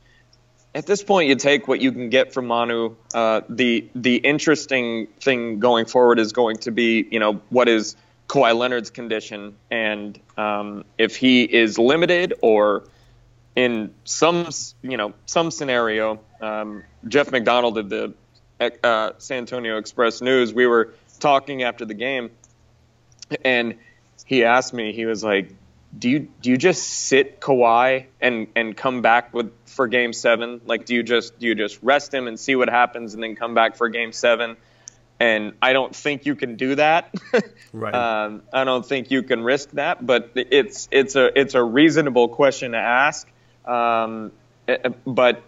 at 0.74 0.86
this 0.86 1.02
point, 1.02 1.28
you 1.28 1.36
take 1.36 1.68
what 1.68 1.80
you 1.80 1.92
can 1.92 2.08
get 2.08 2.32
from 2.32 2.46
Manu. 2.46 2.96
Uh, 3.12 3.42
the 3.48 3.88
the 3.94 4.16
interesting 4.16 5.08
thing 5.20 5.58
going 5.58 5.84
forward 5.84 6.18
is 6.18 6.32
going 6.32 6.56
to 6.58 6.70
be, 6.70 7.06
you 7.10 7.18
know, 7.18 7.42
what 7.50 7.68
is 7.68 7.96
Kawhi 8.32 8.56
Leonard's 8.56 8.88
condition, 8.88 9.56
and 9.70 10.18
um, 10.38 10.86
if 10.96 11.16
he 11.16 11.42
is 11.42 11.78
limited 11.78 12.32
or 12.40 12.84
in 13.54 13.92
some, 14.04 14.48
you 14.80 14.96
know, 14.96 15.12
some 15.26 15.50
scenario. 15.50 16.18
Um, 16.40 16.82
Jeff 17.06 17.30
McDonald 17.30 17.76
of 17.76 17.90
the 17.90 18.14
uh, 18.82 19.10
San 19.18 19.38
Antonio 19.38 19.76
Express 19.76 20.22
News, 20.22 20.54
we 20.54 20.66
were 20.66 20.94
talking 21.20 21.62
after 21.62 21.84
the 21.84 21.92
game, 21.92 22.30
and 23.44 23.76
he 24.24 24.44
asked 24.44 24.72
me, 24.72 24.94
he 24.94 25.04
was 25.04 25.22
like, 25.22 25.50
do 25.98 26.08
you 26.08 26.20
do 26.40 26.48
you 26.48 26.56
just 26.56 26.88
sit 26.88 27.38
Kawhi 27.38 28.06
and 28.18 28.46
and 28.56 28.74
come 28.74 29.02
back 29.02 29.34
with 29.34 29.52
for 29.66 29.88
Game 29.88 30.14
Seven? 30.14 30.62
Like, 30.64 30.86
do 30.86 30.94
you 30.94 31.02
just 31.02 31.38
do 31.38 31.48
you 31.48 31.54
just 31.54 31.78
rest 31.82 32.14
him 32.14 32.26
and 32.28 32.40
see 32.40 32.56
what 32.56 32.70
happens, 32.70 33.12
and 33.12 33.22
then 33.22 33.36
come 33.36 33.52
back 33.52 33.76
for 33.76 33.90
Game 33.90 34.12
Seven? 34.12 34.56
And 35.20 35.52
I 35.62 35.72
don't 35.72 35.94
think 35.94 36.26
you 36.26 36.34
can 36.34 36.56
do 36.56 36.74
that. 36.74 37.14
right. 37.72 37.94
Um, 37.94 38.42
I 38.52 38.64
don't 38.64 38.84
think 38.84 39.10
you 39.10 39.22
can 39.22 39.42
risk 39.42 39.70
that, 39.72 40.04
but 40.04 40.32
it's 40.34 40.88
it's 40.90 41.14
a 41.14 41.38
it's 41.38 41.54
a 41.54 41.62
reasonable 41.62 42.28
question 42.28 42.72
to 42.72 42.78
ask. 42.78 43.30
Um, 43.64 44.32
eh, 44.66 44.78
eh, 44.84 44.88
but 45.06 45.42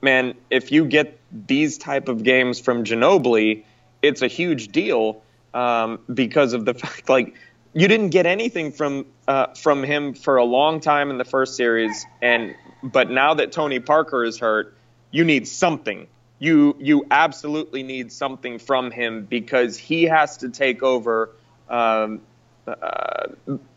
man, 0.00 0.34
if 0.48 0.72
you 0.72 0.86
get 0.86 1.18
these 1.30 1.78
type 1.78 2.08
of 2.08 2.22
games 2.22 2.60
from 2.60 2.84
Ginobili, 2.84 3.64
it's 4.00 4.22
a 4.22 4.26
huge 4.26 4.68
deal 4.68 5.22
um, 5.52 6.00
because 6.12 6.52
of 6.52 6.64
the 6.64 6.74
fact 6.82 7.08
like 7.08 7.34
you 7.72 7.88
didn't 7.88 8.10
get 8.10 8.26
anything 8.26 8.72
from 8.72 9.06
uh, 9.28 9.48
from 9.54 9.82
him 9.82 10.14
for 10.14 10.36
a 10.36 10.44
long 10.44 10.80
time 10.80 11.10
in 11.10 11.18
the 11.18 11.24
first 11.24 11.56
series, 11.56 12.04
and 12.20 12.54
but 12.82 13.10
now 13.10 13.34
that 13.34 13.52
Tony 13.52 13.80
Parker 13.80 14.24
is 14.24 14.38
hurt, 14.38 14.76
you 15.10 15.24
need 15.24 15.46
something. 15.46 16.08
You 16.40 16.74
you 16.80 17.06
absolutely 17.10 17.82
need 17.82 18.10
something 18.10 18.58
from 18.58 18.90
him 18.90 19.26
because 19.26 19.76
he 19.76 20.04
has 20.04 20.38
to 20.38 20.48
take 20.48 20.82
over 20.82 21.30
um, 21.68 22.22
uh, 22.66 23.28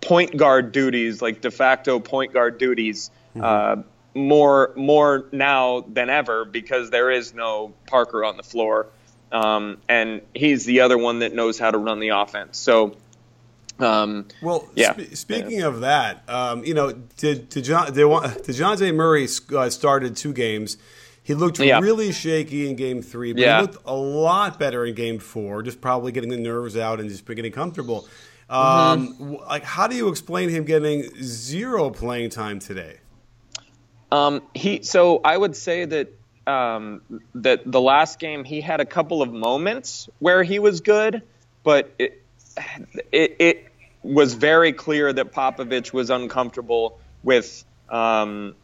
point 0.01 0.35
guard 0.35 0.71
duties, 0.71 1.21
like 1.21 1.41
de 1.41 1.51
facto 1.51 1.99
point 1.99 2.33
guard 2.33 2.57
duties, 2.57 3.11
mm-hmm. 3.35 3.43
uh, 3.43 3.83
more 4.15 4.71
more 4.75 5.25
now 5.31 5.81
than 5.81 6.09
ever 6.09 6.45
because 6.45 6.89
there 6.89 7.11
is 7.11 7.33
no 7.33 7.73
Parker 7.85 8.23
on 8.23 8.37
the 8.37 8.43
floor, 8.43 8.87
um, 9.31 9.77
and 9.87 10.21
he's 10.33 10.65
the 10.65 10.81
other 10.81 10.97
one 10.97 11.19
that 11.19 11.33
knows 11.33 11.59
how 11.59 11.69
to 11.69 11.77
run 11.77 11.99
the 11.99 12.09
offense. 12.09 12.57
So 12.57 12.95
um, 13.79 14.27
well, 14.41 14.67
yeah. 14.75 14.93
Sp- 14.95 15.15
speaking 15.15 15.59
yeah. 15.59 15.67
of 15.67 15.81
that, 15.81 16.23
um, 16.29 16.63
you 16.63 16.73
know, 16.73 16.93
did 17.17 17.49
did 17.49 17.63
John 17.63 17.87
did, 17.87 17.95
did 17.95 18.05
Dejounte 18.05 18.93
Murray 18.93 19.27
uh, 19.55 19.69
started 19.69 20.15
two 20.15 20.33
games? 20.33 20.77
He 21.23 21.33
looked 21.33 21.57
Yeah. 21.59 21.79
really 21.79 22.11
shaky 22.11 22.69
in 22.69 22.75
game 22.75 23.01
three, 23.01 23.31
but 23.33 23.41
Yeah. 23.41 23.55
he 23.57 23.61
looked 23.61 23.77
a 23.85 23.95
lot 23.95 24.59
better 24.59 24.85
in 24.85 24.93
game 24.93 25.19
four, 25.19 25.63
just 25.63 25.79
probably 25.79 26.11
getting 26.11 26.29
the 26.29 26.37
nerves 26.37 26.75
out 26.77 26.99
and 26.99 27.09
just 27.09 27.25
getting 27.25 27.51
comfortable. 27.51 28.05
Um, 28.49 29.15
w- 29.17 29.39
Like, 29.47 29.63
how 29.63 29.87
do 29.87 29.95
you 29.95 30.09
explain 30.09 30.49
him 30.49 30.65
getting 30.65 31.09
zero 31.23 31.89
playing 31.89 32.29
time 32.29 32.59
today? 32.59 32.97
Um, 34.11 34.41
he 34.53 34.83
so 34.83 35.21
I 35.23 35.35
would 35.35 35.55
say 35.55 35.85
that 35.85 36.09
um, 36.45 37.01
that 37.35 37.61
the 37.65 37.79
last 37.81 38.19
game 38.19 38.43
he 38.43 38.59
had 38.59 38.81
a 38.81 38.85
couple 38.85 39.21
of 39.21 39.31
moments 39.31 40.09
where 40.19 40.43
he 40.43 40.59
was 40.59 40.81
good, 40.81 41.23
but 41.63 41.89
it 41.97 42.21
it, 43.11 43.35
it 43.39 43.67
was 44.03 44.33
very 44.33 44.73
clear 44.73 45.11
that 45.13 45.31
Popovich 45.31 45.93
was 45.93 46.09
uncomfortable 46.09 46.99
with 47.23 47.63
um, 47.89 48.55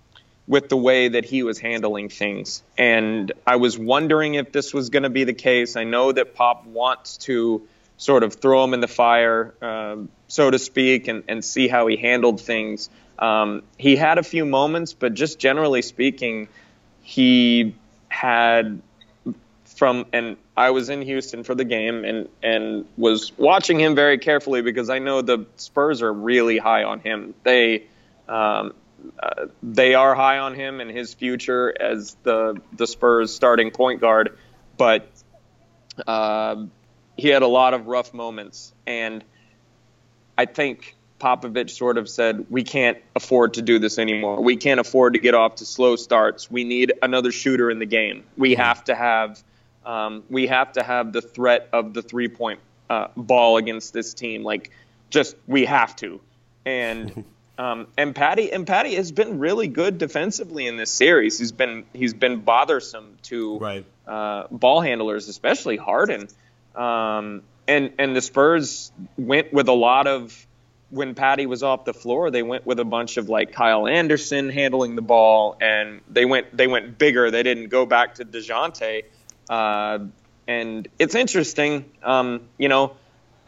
with 0.50 0.68
the 0.68 0.76
way 0.76 1.08
that 1.10 1.24
he 1.24 1.44
was 1.44 1.60
handling 1.60 2.10
things, 2.10 2.64
and 2.78 3.32
I 3.46 3.58
was 3.58 3.78
wondering 3.78 4.34
if 4.34 4.52
this 4.52 4.74
was 4.74 4.90
going 4.90 5.04
to 5.04 5.10
be 5.10 5.24
the 5.24 5.34
case. 5.34 5.76
I 5.76 5.84
know 5.84 6.12
that 6.12 6.34
Pop 6.34 6.66
wants 6.66 7.18
to 7.18 7.62
sort 7.98 8.24
of 8.24 8.34
throw 8.34 8.64
him 8.64 8.74
in 8.74 8.80
the 8.80 8.88
fire, 8.88 9.54
um, 9.62 10.10
so 10.28 10.50
to 10.50 10.58
speak, 10.58 11.08
and, 11.08 11.24
and 11.28 11.46
see 11.46 11.68
how 11.68 11.86
he 11.86 11.98
handled 11.98 12.42
things. 12.42 12.90
Um, 13.20 13.62
he 13.78 13.96
had 13.96 14.18
a 14.18 14.24
few 14.24 14.44
moments, 14.44 14.94
but 14.94 15.14
just 15.14 15.38
generally 15.38 15.84
speaking, 15.84 16.48
he 17.04 17.76
had 18.08 18.82
from 19.66 20.06
and 20.12 20.36
I 20.58 20.72
was 20.72 20.90
in 20.90 21.02
Houston 21.04 21.44
for 21.44 21.54
the 21.56 21.64
game 21.64 22.04
and 22.04 22.28
and 22.42 22.86
was 22.98 23.32
watching 23.38 23.80
him 23.80 23.96
very 23.96 24.18
carefully 24.18 24.62
because 24.62 24.90
I 24.90 25.00
know 25.00 25.22
the 25.22 25.46
Spurs 25.58 26.02
are 26.02 26.12
really 26.12 26.58
high 26.58 26.84
on 26.84 27.00
him. 27.00 27.34
They 27.44 27.86
um, 28.28 28.74
uh, 29.22 29.48
they 29.64 29.96
are 29.96 30.16
high 30.16 30.40
on 30.40 30.56
him 30.56 30.80
and 30.80 30.90
his 30.90 31.14
future 31.14 31.74
as 31.80 32.16
the 32.24 32.62
the 32.74 32.88
Spurs 32.88 33.34
starting 33.34 33.72
point 33.72 34.02
guard, 34.02 34.38
but 34.78 35.10
uh, 36.08 36.64
he 37.18 37.28
had 37.28 37.42
a 37.42 37.48
lot 37.48 37.74
of 37.74 37.88
rough 37.88 38.14
moments 38.14 38.74
and 38.86 39.24
I 40.40 40.46
think 40.46 40.96
Popovich 41.20 41.72
sort 41.72 41.98
of 41.98 42.08
said, 42.08 42.46
we 42.50 42.64
can't 42.64 42.98
afford 43.16 43.56
to 43.56 43.62
do 43.62 43.78
this 43.78 44.00
anymore. 44.00 44.42
We 44.42 44.56
can't 44.56 44.80
afford 44.80 45.14
to 45.14 45.20
get 45.20 45.34
off 45.34 45.56
to 45.56 45.66
slow 45.66 45.98
starts. 45.98 46.50
We 46.50 46.64
need 46.64 46.94
another 47.02 47.34
shooter 47.34 47.70
in 47.70 47.80
the 47.80 47.86
game. 47.86 48.24
We 48.38 48.56
have 48.56 48.86
to 48.86 48.96
have, 48.96 49.44
um, 49.86 50.24
we 50.30 50.48
have 50.48 50.72
to 50.74 50.84
have 50.84 51.12
the 51.12 51.22
threat 51.22 51.68
of 51.74 51.94
the 51.94 52.02
three 52.02 52.30
point 52.30 52.62
uh, 52.90 53.10
ball 53.18 53.58
against 53.58 53.92
this 53.92 54.14
team. 54.14 54.44
Like, 54.44 54.72
just 55.10 55.36
we 55.46 55.66
have 55.66 55.94
to. 55.98 56.22
And 56.66 57.26
um, 57.60 57.88
and 57.98 58.16
Patty 58.16 58.52
and 58.52 58.66
Patty 58.66 58.96
has 58.96 59.12
been 59.12 59.38
really 59.38 59.68
good 59.68 59.98
defensively 59.98 60.66
in 60.66 60.78
this 60.78 60.90
series. 60.92 61.38
He's 61.38 61.52
been 61.52 61.84
he's 61.94 62.14
been 62.14 62.40
bothersome 62.40 63.18
to 63.24 63.58
Right. 63.60 63.86
uh, 64.08 64.46
ball 64.50 64.82
handlers, 64.82 65.28
especially 65.28 65.76
Harden. 65.78 66.30
Um, 66.74 67.44
and 67.68 67.92
and 68.00 68.16
the 68.16 68.22
Spurs 68.22 68.92
went 69.18 69.52
with 69.54 69.68
a 69.68 69.74
lot 69.74 70.08
of 70.08 70.48
when 70.90 71.14
Patty 71.14 71.46
was 71.46 71.62
off 71.62 71.86
the 71.86 71.94
floor, 71.94 72.32
they 72.32 72.42
went 72.42 72.66
with 72.66 72.80
a 72.80 72.86
bunch 72.86 73.18
of 73.18 73.30
like 73.30 73.52
Kyle 73.52 73.88
Anderson 73.88 74.50
handling 74.50 74.96
the 74.96 75.04
ball, 75.04 75.56
and 75.62 76.02
they 76.10 76.26
went 76.26 76.56
they 76.56 76.66
went 76.68 76.98
bigger. 76.98 77.30
They 77.30 77.44
didn't 77.44 77.68
go 77.68 77.86
back 77.86 78.16
to 78.16 78.26
Dejounte. 78.26 79.04
Uh, 79.50 80.00
and 80.48 80.88
it's 80.98 81.14
interesting, 81.14 81.86
um, 82.04 82.42
you 82.58 82.70
know. 82.70 82.94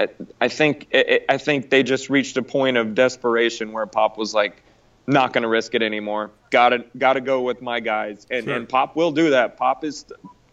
I- 0.01 0.25
I 0.41 0.47
think 0.47 0.87
I 0.93 1.21
I 1.29 1.37
think 1.37 1.69
they 1.69 1.83
just 1.83 2.09
reached 2.09 2.37
a 2.37 2.41
point 2.43 2.77
of 2.77 2.95
desperation 2.95 3.71
where 3.71 3.85
Pop 3.85 4.17
was 4.17 4.33
like, 4.33 4.61
"Not 5.07 5.33
going 5.33 5.43
to 5.43 5.47
risk 5.49 5.75
it 5.75 5.81
anymore. 5.81 6.31
Got 6.49 6.69
to 6.69 6.83
got 6.97 7.13
to 7.13 7.21
go 7.21 7.41
with 7.41 7.61
my 7.61 7.79
guys." 7.79 8.25
And 8.29 8.45
Sure. 8.45 8.55
and 8.55 8.67
Pop 8.69 8.95
will 8.95 9.11
do 9.11 9.31
that. 9.31 9.57
Pop 9.57 9.83
is 9.83 10.05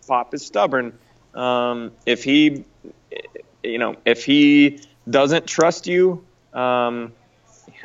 Pop 0.06 0.34
is 0.34 0.44
stubborn. 0.44 0.98
Um, 1.34 1.92
if 2.06 2.24
he, 2.24 2.64
you 3.62 3.78
know, 3.78 3.96
if 4.04 4.24
he 4.24 4.80
doesn't 5.08 5.46
trust 5.46 5.86
you, 5.86 6.24
um, 6.54 7.12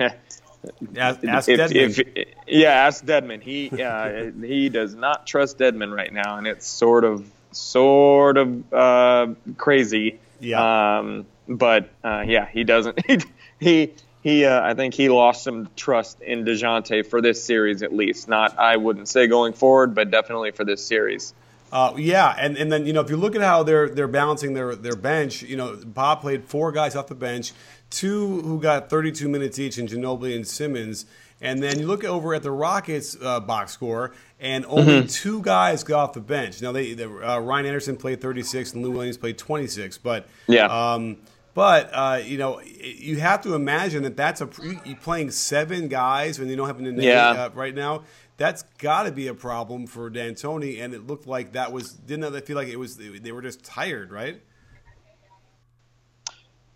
Ask, 0.95 1.23
ask 1.25 1.49
if, 1.49 1.59
Dedmon. 1.59 2.07
if- 2.15 2.27
yeah, 2.47 2.69
ask 2.69 3.03
Dedmon. 3.05 3.41
He 3.41 3.69
uh, 3.83 4.31
he 4.41 4.69
does 4.69 4.95
not 4.95 5.27
trust 5.27 5.57
Dedmon 5.57 5.93
right 5.93 6.11
now, 6.13 6.37
and 6.37 6.47
it's 6.47 6.65
sort 6.65 7.03
of 7.03 7.29
sort 7.51 8.37
of 8.37 8.73
uh, 8.73 9.27
crazy. 9.57 10.19
Yeah. 10.39 10.97
Um, 10.99 11.25
but 11.47 11.89
uh, 12.03 12.23
yeah, 12.27 12.47
he 12.51 12.63
doesn't. 12.63 12.99
He 13.59 13.93
he, 14.21 14.43
uh, 14.45 14.61
I 14.61 14.73
think 14.73 14.93
he 14.93 15.07
lost 15.09 15.43
some 15.43 15.69
trust 15.77 16.19
in 16.21 16.43
Dejounte 16.43 17.05
for 17.05 17.21
this 17.21 17.41
series 17.43 17.81
at 17.81 17.93
least. 17.93 18.27
Not 18.27 18.57
I 18.59 18.75
wouldn't 18.75 19.07
say 19.07 19.27
going 19.27 19.53
forward, 19.53 19.95
but 19.95 20.11
definitely 20.11 20.51
for 20.51 20.65
this 20.65 20.85
series. 20.85 21.33
Uh, 21.71 21.93
yeah, 21.97 22.35
and, 22.37 22.57
and 22.57 22.69
then 22.71 22.85
you 22.85 22.91
know 22.91 22.99
if 22.99 23.09
you 23.09 23.15
look 23.15 23.35
at 23.35 23.41
how 23.41 23.63
they're 23.63 23.87
they're 23.87 24.07
balancing 24.07 24.53
their 24.53 24.75
their 24.75 24.97
bench, 24.97 25.43
you 25.43 25.55
know 25.55 25.77
Pop 25.95 26.21
played 26.21 26.43
four 26.43 26.73
guys 26.73 26.93
off 26.95 27.07
the 27.07 27.15
bench, 27.15 27.53
two 27.89 28.41
who 28.41 28.59
got 28.59 28.89
32 28.89 29.29
minutes 29.29 29.57
each 29.59 29.77
in 29.77 29.87
Ginobili 29.87 30.35
and 30.35 30.45
Simmons, 30.45 31.05
and 31.39 31.63
then 31.63 31.79
you 31.79 31.87
look 31.87 32.03
over 32.03 32.33
at 32.33 32.43
the 32.43 32.51
Rockets 32.51 33.15
uh, 33.21 33.39
box 33.39 33.71
score, 33.71 34.11
and 34.41 34.65
only 34.67 34.99
Mm-hmm. 34.99 35.07
two 35.07 35.41
guys 35.41 35.83
got 35.85 35.99
off 36.03 36.13
the 36.13 36.19
bench. 36.21 36.61
Now 36.61 36.73
they, 36.73 36.93
they 36.95 37.05
uh, 37.05 37.39
Ryan 37.39 37.65
Anderson 37.67 37.95
played 37.95 38.19
36 38.19 38.73
and 38.73 38.83
Lou 38.83 38.91
Williams 38.91 39.17
played 39.17 39.37
26, 39.37 39.99
but 39.99 40.27
Yeah. 40.47 40.65
um, 40.65 41.17
but 41.53 41.89
uh, 41.93 42.19
you 42.23 42.37
know 42.37 42.61
you 42.61 43.19
have 43.19 43.41
to 43.41 43.53
imagine 43.55 44.03
that 44.03 44.17
that's 44.17 44.41
a 44.41 44.49
you 44.85 44.95
playing 44.95 45.31
seven 45.31 45.87
guys 45.87 46.39
when 46.39 46.49
you 46.49 46.55
don't 46.55 46.67
have 46.67 46.79
an 46.79 47.01
Yeah. 47.01 47.29
uh, 47.31 47.49
right 47.53 47.75
now. 47.75 48.03
That's 48.37 48.63
got 48.79 49.03
to 49.03 49.11
be 49.11 49.27
a 49.27 49.35
problem 49.35 49.85
for 49.85 50.09
D'Antoni, 50.09 50.81
and 50.81 50.93
it 50.93 51.05
looked 51.05 51.27
like 51.27 51.51
that 51.53 51.71
was 51.71 51.93
didn't 51.93 52.33
they 52.33 52.41
feel 52.41 52.55
like 52.55 52.67
it 52.67 52.77
was 52.79 52.97
they 52.97 53.31
were 53.31 53.41
just 53.43 53.63
tired, 53.63 54.11
right? 54.11 54.41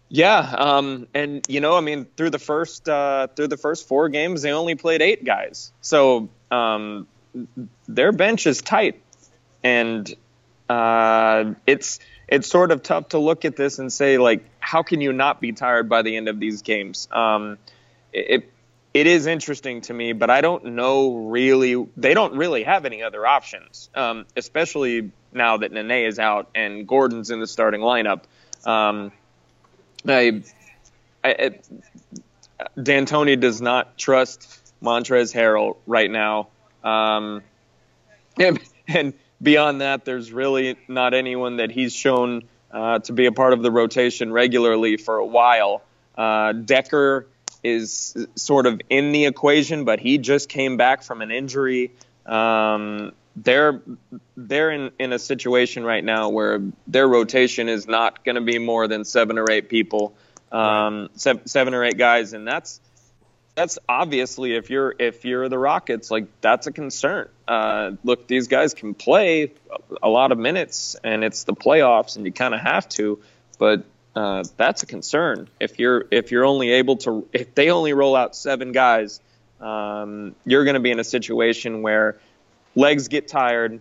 Yeah, 0.10 0.38
um, 0.58 1.08
and 1.13 1.46
you 1.50 1.60
know, 1.60 1.76
I 1.76 1.82
mean, 1.82 2.06
through 2.16 2.30
the 2.30 2.40
first 2.40 2.88
uh, 2.88 3.28
through 3.36 3.50
the 3.50 3.58
first 3.58 3.88
four 3.88 4.08
games, 4.08 4.42
they 4.42 4.52
only 4.52 4.76
played 4.76 5.02
eight 5.02 5.26
guys, 5.26 5.74
so 5.82 6.30
um, 6.50 7.08
their 7.88 8.12
bench 8.13 8.48
is 8.48 8.62
tight, 8.62 9.02
and 9.63 10.13
uh, 10.70 11.54
it's 11.66 12.00
it's 12.28 12.50
sort 12.50 12.72
of 12.72 12.84
tough 12.84 13.10
to 13.10 13.20
look 13.20 13.46
at 13.46 13.56
this 13.56 13.80
and 13.80 13.92
say 13.92 14.18
like, 14.18 14.44
how 14.60 14.84
can 14.84 15.02
you 15.02 15.13
not 15.13 15.40
be 15.40 15.54
tired 15.54 15.88
by 15.88 16.02
the 16.02 16.16
end 16.16 16.28
of 16.28 16.40
these 16.40 16.62
games? 16.62 17.08
Um, 17.12 17.58
it 18.12 18.52
it 18.94 19.06
is 19.06 19.28
interesting 19.28 19.82
to 19.82 19.94
me, 19.94 20.13
but 20.13 20.30
I 20.30 20.42
don't 20.42 20.66
know 20.66 21.16
really. 21.16 21.88
They 21.98 22.13
don't 22.13 22.36
really 22.36 22.63
have 22.63 22.86
any 22.86 23.04
other 23.04 23.26
options, 23.26 23.90
um, 23.94 24.26
especially 24.36 25.12
now 25.32 25.58
that 25.58 25.72
Nene 25.72 26.08
is 26.08 26.20
out 26.20 26.50
and 26.56 26.88
Gordon's 26.88 27.30
in 27.30 27.40
the 27.40 27.48
starting 27.48 27.82
lineup. 27.82 28.24
Um, 28.66 29.12
I, 30.08 30.42
I, 31.24 31.60
D'Antoni 32.82 33.40
does 33.40 33.62
not 33.62 33.98
trust 33.98 34.74
Montrezl 34.82 35.34
Harrell 35.36 35.78
right 35.86 36.10
now. 36.10 36.48
Um, 36.84 37.44
and, 38.40 38.60
and 38.88 39.13
beyond 39.41 39.82
that, 39.82 40.06
there's 40.06 40.32
really 40.32 40.78
not 40.88 41.13
anyone 41.13 41.58
that 41.58 41.71
he's 41.71 41.93
shown 41.93 42.43
uh, 42.71 43.00
to 43.00 43.13
be 43.13 43.26
a 43.26 43.32
part 43.32 43.54
of 43.54 43.62
the 43.62 43.71
rotation 43.71 44.32
regularly 44.32 44.97
for 44.97 45.17
a 45.17 45.26
while. 45.26 45.82
Uh, 46.17 46.54
Dekker 46.54 47.26
is 47.63 48.15
sort 48.36 48.65
of 48.65 48.82
in 48.89 49.12
the 49.12 49.26
equation, 49.26 49.86
but 49.86 50.00
he 50.00 50.17
just 50.17 50.50
came 50.50 50.78
back 50.78 51.04
from 51.04 51.21
an 51.21 51.32
injury. 51.32 51.91
Um, 52.26 53.13
they're 53.36 53.82
they're 54.36 54.71
in, 54.71 54.91
in 54.97 55.13
a 55.13 55.19
situation 55.19 55.84
right 55.84 56.04
now 56.04 56.30
where 56.30 56.62
their 56.88 57.08
rotation 57.08 57.69
is 57.69 57.88
not 57.88 58.26
going 58.26 58.36
to 58.36 58.41
be 58.41 58.58
more 58.58 58.88
than 58.88 59.06
seven 59.06 59.38
or 59.38 59.50
eight 59.52 59.69
people, 59.69 60.15
um, 60.52 61.10
seven, 61.13 61.45
seven 61.47 61.73
or 61.73 61.84
eight 61.84 61.97
guys, 61.97 62.34
and 62.34 62.47
that's 62.47 62.82
that's 63.58 63.80
obviously 63.89 64.54
if 64.56 64.70
you're 64.70 64.93
if 65.00 65.26
you're 65.26 65.50
the 65.50 65.58
Rockets, 65.58 66.12
like 66.12 66.28
that's 66.41 66.67
a 66.67 66.72
concern. 66.72 67.28
Uh, 67.48 67.93
look, 68.04 68.28
these 68.28 68.48
guys 68.48 68.76
can 68.76 68.93
play 68.93 69.52
a 70.02 70.08
lot 70.08 70.32
of 70.32 70.38
minutes, 70.38 70.96
and 71.04 71.24
it's 71.24 71.43
the 71.43 71.56
playoffs, 71.56 72.17
and 72.17 72.26
you 72.26 72.32
kind 72.32 72.54
of 72.54 72.62
have 72.62 72.88
to, 72.89 73.20
but 73.58 73.84
uh, 74.15 74.43
that's 74.58 74.84
a 74.84 74.86
concern. 74.86 75.50
If 75.60 75.80
you're 75.80 76.06
if 76.12 76.32
you're 76.32 76.46
only 76.46 76.70
able 76.74 76.98
to 76.98 77.28
if 77.34 77.56
they 77.56 77.72
only 77.72 77.93
roll 77.93 78.15
out 78.15 78.36
seven 78.36 78.74
guys, 78.74 79.20
um, 79.60 80.36
you're 80.46 80.63
going 80.63 80.76
to 80.76 80.80
be 80.80 80.91
in 80.91 81.00
a 81.00 81.04
situation 81.04 81.82
where 81.82 82.20
legs 82.76 83.08
get 83.08 83.28
tired, 83.28 83.80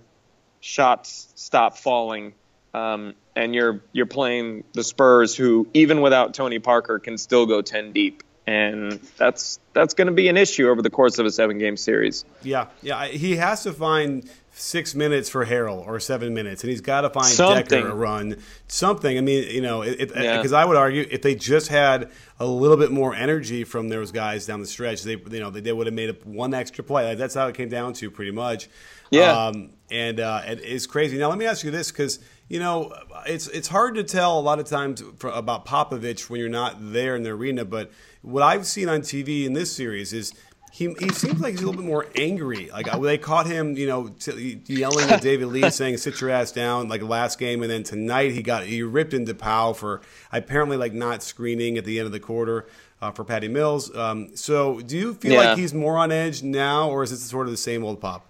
shots 0.60 1.28
stop 1.34 1.76
falling, 1.76 2.32
um, 2.72 3.12
and 3.34 3.54
you're 3.54 3.82
you're 3.92 4.06
playing 4.06 4.64
the 4.72 4.82
Spurs, 4.82 5.36
who 5.36 5.68
even 5.74 6.00
without 6.00 6.32
Tony 6.32 6.60
Parker 6.60 6.98
can 6.98 7.18
still 7.18 7.44
go 7.44 7.60
ten 7.60 7.92
deep. 7.92 8.22
And 8.46 9.00
that's 9.16 9.58
that's 9.72 9.94
going 9.94 10.06
to 10.06 10.12
be 10.12 10.28
an 10.28 10.36
issue 10.36 10.68
over 10.68 10.82
the 10.82 10.90
course 10.90 11.18
of 11.18 11.26
a 11.26 11.30
seven 11.30 11.58
game 11.58 11.76
series. 11.76 12.24
Yeah, 12.42 12.66
yeah, 12.82 13.06
he 13.06 13.36
has 13.36 13.64
to 13.64 13.72
find 13.72 14.28
six 14.58 14.94
minutes 14.94 15.28
for 15.28 15.44
Harrell 15.44 15.86
or 15.86 16.00
seven 16.00 16.32
minutes, 16.32 16.62
and 16.62 16.70
he's 16.70 16.80
got 16.80 17.02
to 17.02 17.10
find 17.10 17.26
Something. 17.26 17.82
Dekker 17.82 17.90
a 17.90 17.94
run, 17.94 18.38
something. 18.68 19.18
I 19.18 19.20
mean, 19.20 19.50
you 19.50 19.60
know, 19.60 19.82
because 19.82 20.50
Yeah. 20.52 20.58
I 20.58 20.64
would 20.64 20.76
argue 20.78 21.06
if 21.10 21.20
they 21.20 21.34
just 21.34 21.68
had 21.68 22.10
a 22.40 22.46
little 22.46 22.78
bit 22.78 22.90
more 22.90 23.14
energy 23.14 23.64
from 23.64 23.90
those 23.90 24.12
guys 24.12 24.46
down 24.46 24.60
the 24.60 24.66
stretch, 24.66 25.02
they 25.02 25.12
you 25.16 25.40
know 25.40 25.50
they, 25.50 25.60
they 25.60 25.72
would 25.72 25.86
have 25.86 25.94
made 25.94 26.24
one 26.24 26.54
extra 26.54 26.82
play. 26.82 27.06
Like, 27.06 27.18
that's 27.18 27.34
how 27.34 27.46
it 27.48 27.54
came 27.54 27.68
down 27.68 27.92
to 27.94 28.10
pretty 28.10 28.30
much. 28.30 28.68
Yeah. 29.10 29.30
Um, 29.46 29.70
and 29.90 30.18
uh, 30.20 30.40
it- 30.46 30.60
it's 30.64 30.86
crazy. 30.86 31.18
Now 31.18 31.28
let 31.28 31.38
me 31.38 31.44
ask 31.46 31.62
you 31.62 31.70
this 31.70 31.90
because 31.92 32.18
you 32.48 32.58
know 32.58 32.94
it's 33.26 33.48
it's 33.48 33.68
hard 33.68 33.96
to 33.96 34.04
tell 34.04 34.38
a 34.38 34.40
lot 34.40 34.58
of 34.58 34.64
times 34.66 35.02
for, 35.18 35.28
about 35.30 35.66
Popovich 35.66 36.30
when 36.30 36.40
you're 36.40 36.48
not 36.48 36.76
there 36.80 37.14
in 37.14 37.22
the 37.24 37.30
arena. 37.30 37.64
But 37.66 37.90
what 38.22 38.42
I've 38.42 38.66
seen 38.66 38.88
on 38.88 39.02
TV 39.02 39.44
in 39.44 39.52
this 39.52 39.70
series 39.70 40.12
is 40.14 40.32
he, 40.76 40.94
he 40.98 41.08
seems 41.08 41.40
like 41.40 41.52
he's 41.52 41.62
a 41.62 41.66
little 41.66 41.80
bit 41.80 41.88
more 41.88 42.06
angry. 42.16 42.68
Like 42.70 42.86
they 43.00 43.16
caught 43.18 43.46
him, 43.46 43.76
you 43.76 43.86
know, 43.86 44.08
t- 44.08 44.60
yelling 44.66 45.08
at 45.10 45.22
David 45.22 45.48
Lee, 45.48 45.70
saying 45.80 45.96
"sit 45.96 46.20
your 46.20 46.28
ass 46.30 46.52
down" 46.52 46.88
like 46.88 47.02
last 47.02 47.38
game, 47.38 47.62
and 47.62 47.70
then 47.70 47.82
tonight 47.82 48.32
he 48.32 48.42
got 48.42 48.64
he 48.64 48.82
ripped 48.82 49.14
into 49.14 49.34
Powell 49.34 49.72
for 49.74 50.02
apparently 50.32 50.76
like 50.76 50.92
not 50.92 51.22
screening 51.22 51.78
at 51.78 51.84
the 51.86 51.98
end 51.98 52.06
of 52.06 52.12
the 52.12 52.20
quarter. 52.20 52.66
Uh, 52.98 53.10
for 53.10 53.24
Patty 53.24 53.46
Mills, 53.46 53.94
um, 53.94 54.34
so 54.34 54.80
do 54.80 54.96
you 54.96 55.12
feel 55.12 55.32
Yeah. 55.32 55.50
like 55.50 55.58
he's 55.58 55.74
more 55.74 55.98
on 55.98 56.10
edge 56.10 56.42
now, 56.42 56.88
or 56.88 57.02
is 57.02 57.12
it 57.12 57.18
sort 57.18 57.46
of 57.46 57.50
the 57.50 57.56
same 57.58 57.84
old 57.84 58.00
pop? 58.00 58.24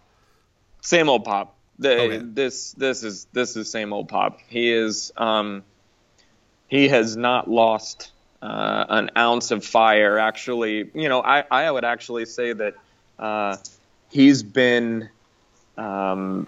Same 0.81 1.09
old 1.09 1.25
pop. 1.25 1.55
The, 1.79 1.93
Okay. 2.01 2.17
This 2.19 2.73
this 2.73 3.05
is 3.05 3.29
this 3.33 3.57
is 3.57 3.71
same 3.71 3.93
old 3.93 4.09
pop. 4.09 4.41
He 4.49 4.73
is 4.73 5.13
um, 5.17 5.63
he 6.67 6.89
has 6.89 7.17
not 7.17 7.49
lost 7.49 8.11
uh, 8.43 8.85
an 8.89 9.11
ounce 9.17 9.51
of 9.51 9.65
fire. 9.65 10.19
Actually, 10.19 10.91
you 10.95 11.09
know, 11.09 11.21
I 11.23 11.45
I 11.51 11.71
would 11.71 11.85
actually 11.85 12.27
say 12.27 12.53
that 12.53 12.75
uh, 13.19 13.57
he's 14.11 14.43
been 14.43 15.09
um, 15.77 16.47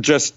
just 0.00 0.34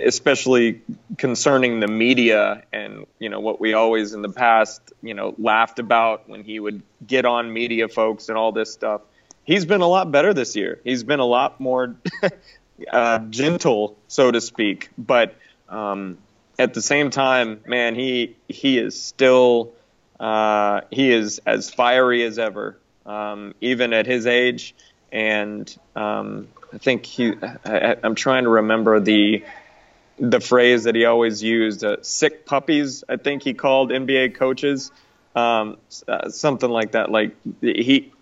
especially 0.00 0.82
concerning 1.16 1.80
the 1.80 1.88
media 1.88 2.62
and 2.72 3.06
you 3.18 3.28
know 3.28 3.40
what 3.40 3.60
we 3.60 3.74
always 3.74 4.12
in 4.12 4.22
the 4.22 4.28
past 4.28 4.80
you 5.02 5.14
know 5.14 5.34
laughed 5.38 5.78
about 5.78 6.28
when 6.28 6.44
he 6.44 6.60
would 6.60 6.82
get 7.06 7.24
on 7.24 7.52
media 7.52 7.88
folks 7.88 8.28
and 8.28 8.38
all 8.38 8.52
this 8.52 8.72
stuff. 8.72 9.02
He's 9.44 9.64
been 9.64 9.80
a 9.80 9.88
lot 9.88 10.12
better 10.12 10.34
this 10.34 10.56
year. 10.56 10.78
He's 10.84 11.04
been 11.04 11.20
a 11.20 11.26
lot 11.26 11.58
more 11.58 11.96
uh, 12.92 13.18
gentle 13.30 13.96
so 14.08 14.30
to 14.30 14.40
speak. 14.40 14.90
But 14.98 15.34
um, 15.68 16.18
at 16.58 16.74
the 16.74 16.82
same 16.82 17.10
time 17.10 17.60
man 17.66 17.94
he 17.94 18.36
he 18.48 18.78
is 18.78 19.00
still 19.00 19.72
uh, 20.20 20.82
he 20.90 21.10
is 21.10 21.40
as 21.46 21.70
fiery 21.70 22.24
as 22.24 22.38
ever 22.38 22.78
um, 23.06 23.54
even 23.60 23.92
at 23.92 24.06
his 24.06 24.26
age 24.26 24.74
and 25.10 25.74
um, 25.96 26.48
I 26.72 26.78
think 26.78 27.06
he. 27.06 27.34
I, 27.64 27.96
I'm 28.02 28.14
trying 28.14 28.44
to 28.44 28.50
remember 28.50 29.00
the 29.00 29.44
the 30.18 30.40
phrase 30.40 30.84
that 30.84 30.94
he 30.94 31.04
always 31.04 31.42
used. 31.42 31.84
Uh, 31.84 31.96
"Sick 32.02 32.46
puppies," 32.46 33.04
I 33.08 33.16
think 33.16 33.42
he 33.42 33.54
called 33.54 33.90
NBA 33.90 34.34
coaches, 34.34 34.90
um, 35.34 35.78
uh, 36.06 36.28
something 36.28 36.70
like 36.70 36.92
that. 36.92 37.10
Like 37.10 37.36
he, 37.62 38.12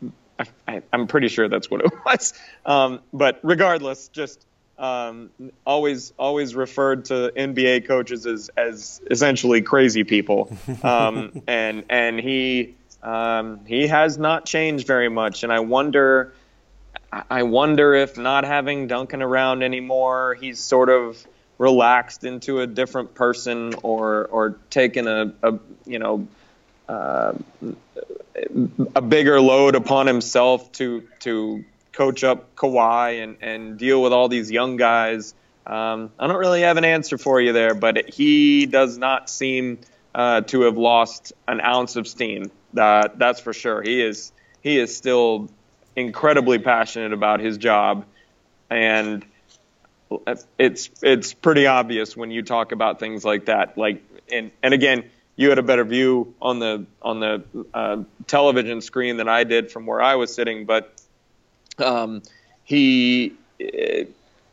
I, 0.69 0.83
I'm 0.93 1.07
pretty 1.07 1.29
sure 1.29 1.49
that's 1.49 1.71
what 1.71 1.85
it 1.85 1.93
was. 2.07 2.35
Um, 2.65 3.01
but 3.13 3.41
regardless, 3.43 4.09
just 4.09 4.45
um, 4.79 5.31
always 5.67 6.13
always 6.19 6.55
referred 6.55 7.07
to 7.07 7.33
NBA 7.37 7.87
coaches 7.87 8.27
as 8.27 8.51
as 8.57 9.01
essentially 9.11 9.63
crazy 9.63 10.05
people, 10.05 10.57
um, 10.83 11.43
and 11.47 11.85
and 11.89 12.21
he 12.21 12.75
um, 13.03 13.65
he 13.67 13.87
has 13.87 14.19
not 14.19 14.45
changed 14.45 14.87
very 14.87 15.09
much, 15.09 15.43
and 15.43 15.53
I 15.53 15.61
wonder. 15.61 16.33
I 17.31 17.45
wonder 17.45 17.95
if 17.95 18.19
not 18.19 18.45
having 18.45 18.89
Duncan 18.89 19.23
around 19.23 19.63
anymore, 19.63 20.35
he's 20.35 20.59
sort 20.59 20.91
of 20.91 21.25
relaxed 21.57 22.25
into 22.25 22.61
a 22.61 22.67
different 22.67 23.15
person, 23.15 23.75
or 23.83 24.27
or 24.27 24.59
taken 24.71 25.07
a, 25.07 25.33
a 25.43 25.59
you 25.87 25.99
know 25.99 26.27
uh, 26.89 27.35
a 28.95 29.01
bigger 29.01 29.41
load 29.41 29.75
upon 29.75 30.07
himself 30.07 30.71
to 30.73 31.07
to 31.21 31.65
coach 31.97 32.23
up 32.23 32.55
Kawhi 32.55 33.23
and 33.25 33.39
and 33.41 33.79
deal 33.79 34.01
with 34.03 34.13
all 34.13 34.29
these 34.29 34.51
young 34.51 34.77
guys. 34.77 35.35
Um, 35.67 36.13
I 36.19 36.29
don't 36.29 36.37
really 36.37 36.63
have 36.63 36.77
an 36.77 36.85
answer 36.85 37.19
for 37.19 37.41
you 37.41 37.53
there, 37.53 37.75
but 37.75 38.11
he 38.11 38.67
does 38.67 38.99
not 38.99 39.29
seem 39.29 39.79
uh, 40.15 40.43
to 40.43 40.63
have 40.63 40.77
lost 40.77 41.33
an 41.49 41.61
ounce 41.61 41.97
of 41.97 42.07
steam. 42.07 42.53
That's 42.73 43.41
for 43.41 43.53
sure. 43.53 43.83
He 43.83 44.01
is 44.03 44.33
he 44.61 44.79
is 44.79 44.97
still 44.97 45.49
incredibly 45.97 46.59
passionate 46.59 47.13
about 47.13 47.41
his 47.41 47.57
job, 47.59 48.05
and 48.71 49.25
it's 50.59 50.91
it's 51.03 51.33
pretty 51.33 51.67
obvious 51.67 52.17
when 52.17 52.31
you 52.31 52.43
talk 52.43 52.73
about 52.73 53.01
things 53.01 53.25
like 53.25 53.47
that. 53.47 53.77
Like, 53.77 54.05
and 54.31 54.51
and 54.63 54.75
again, 54.75 55.05
you 55.35 55.49
had 55.49 55.59
a 55.59 55.63
better 55.63 55.85
view 55.85 56.35
on 56.41 56.59
the 56.59 56.87
on 57.01 57.21
the 57.21 57.43
uh, 57.75 58.03
television 58.27 58.83
screen 58.83 59.17
than 59.17 59.29
I 59.29 59.45
did 59.45 59.73
from 59.73 59.87
where 59.87 60.03
I 60.03 60.15
was 60.15 60.33
sitting, 60.35 60.67
but 60.67 60.93
um, 61.79 62.23
he. 62.65 63.35
uh, 63.61 64.05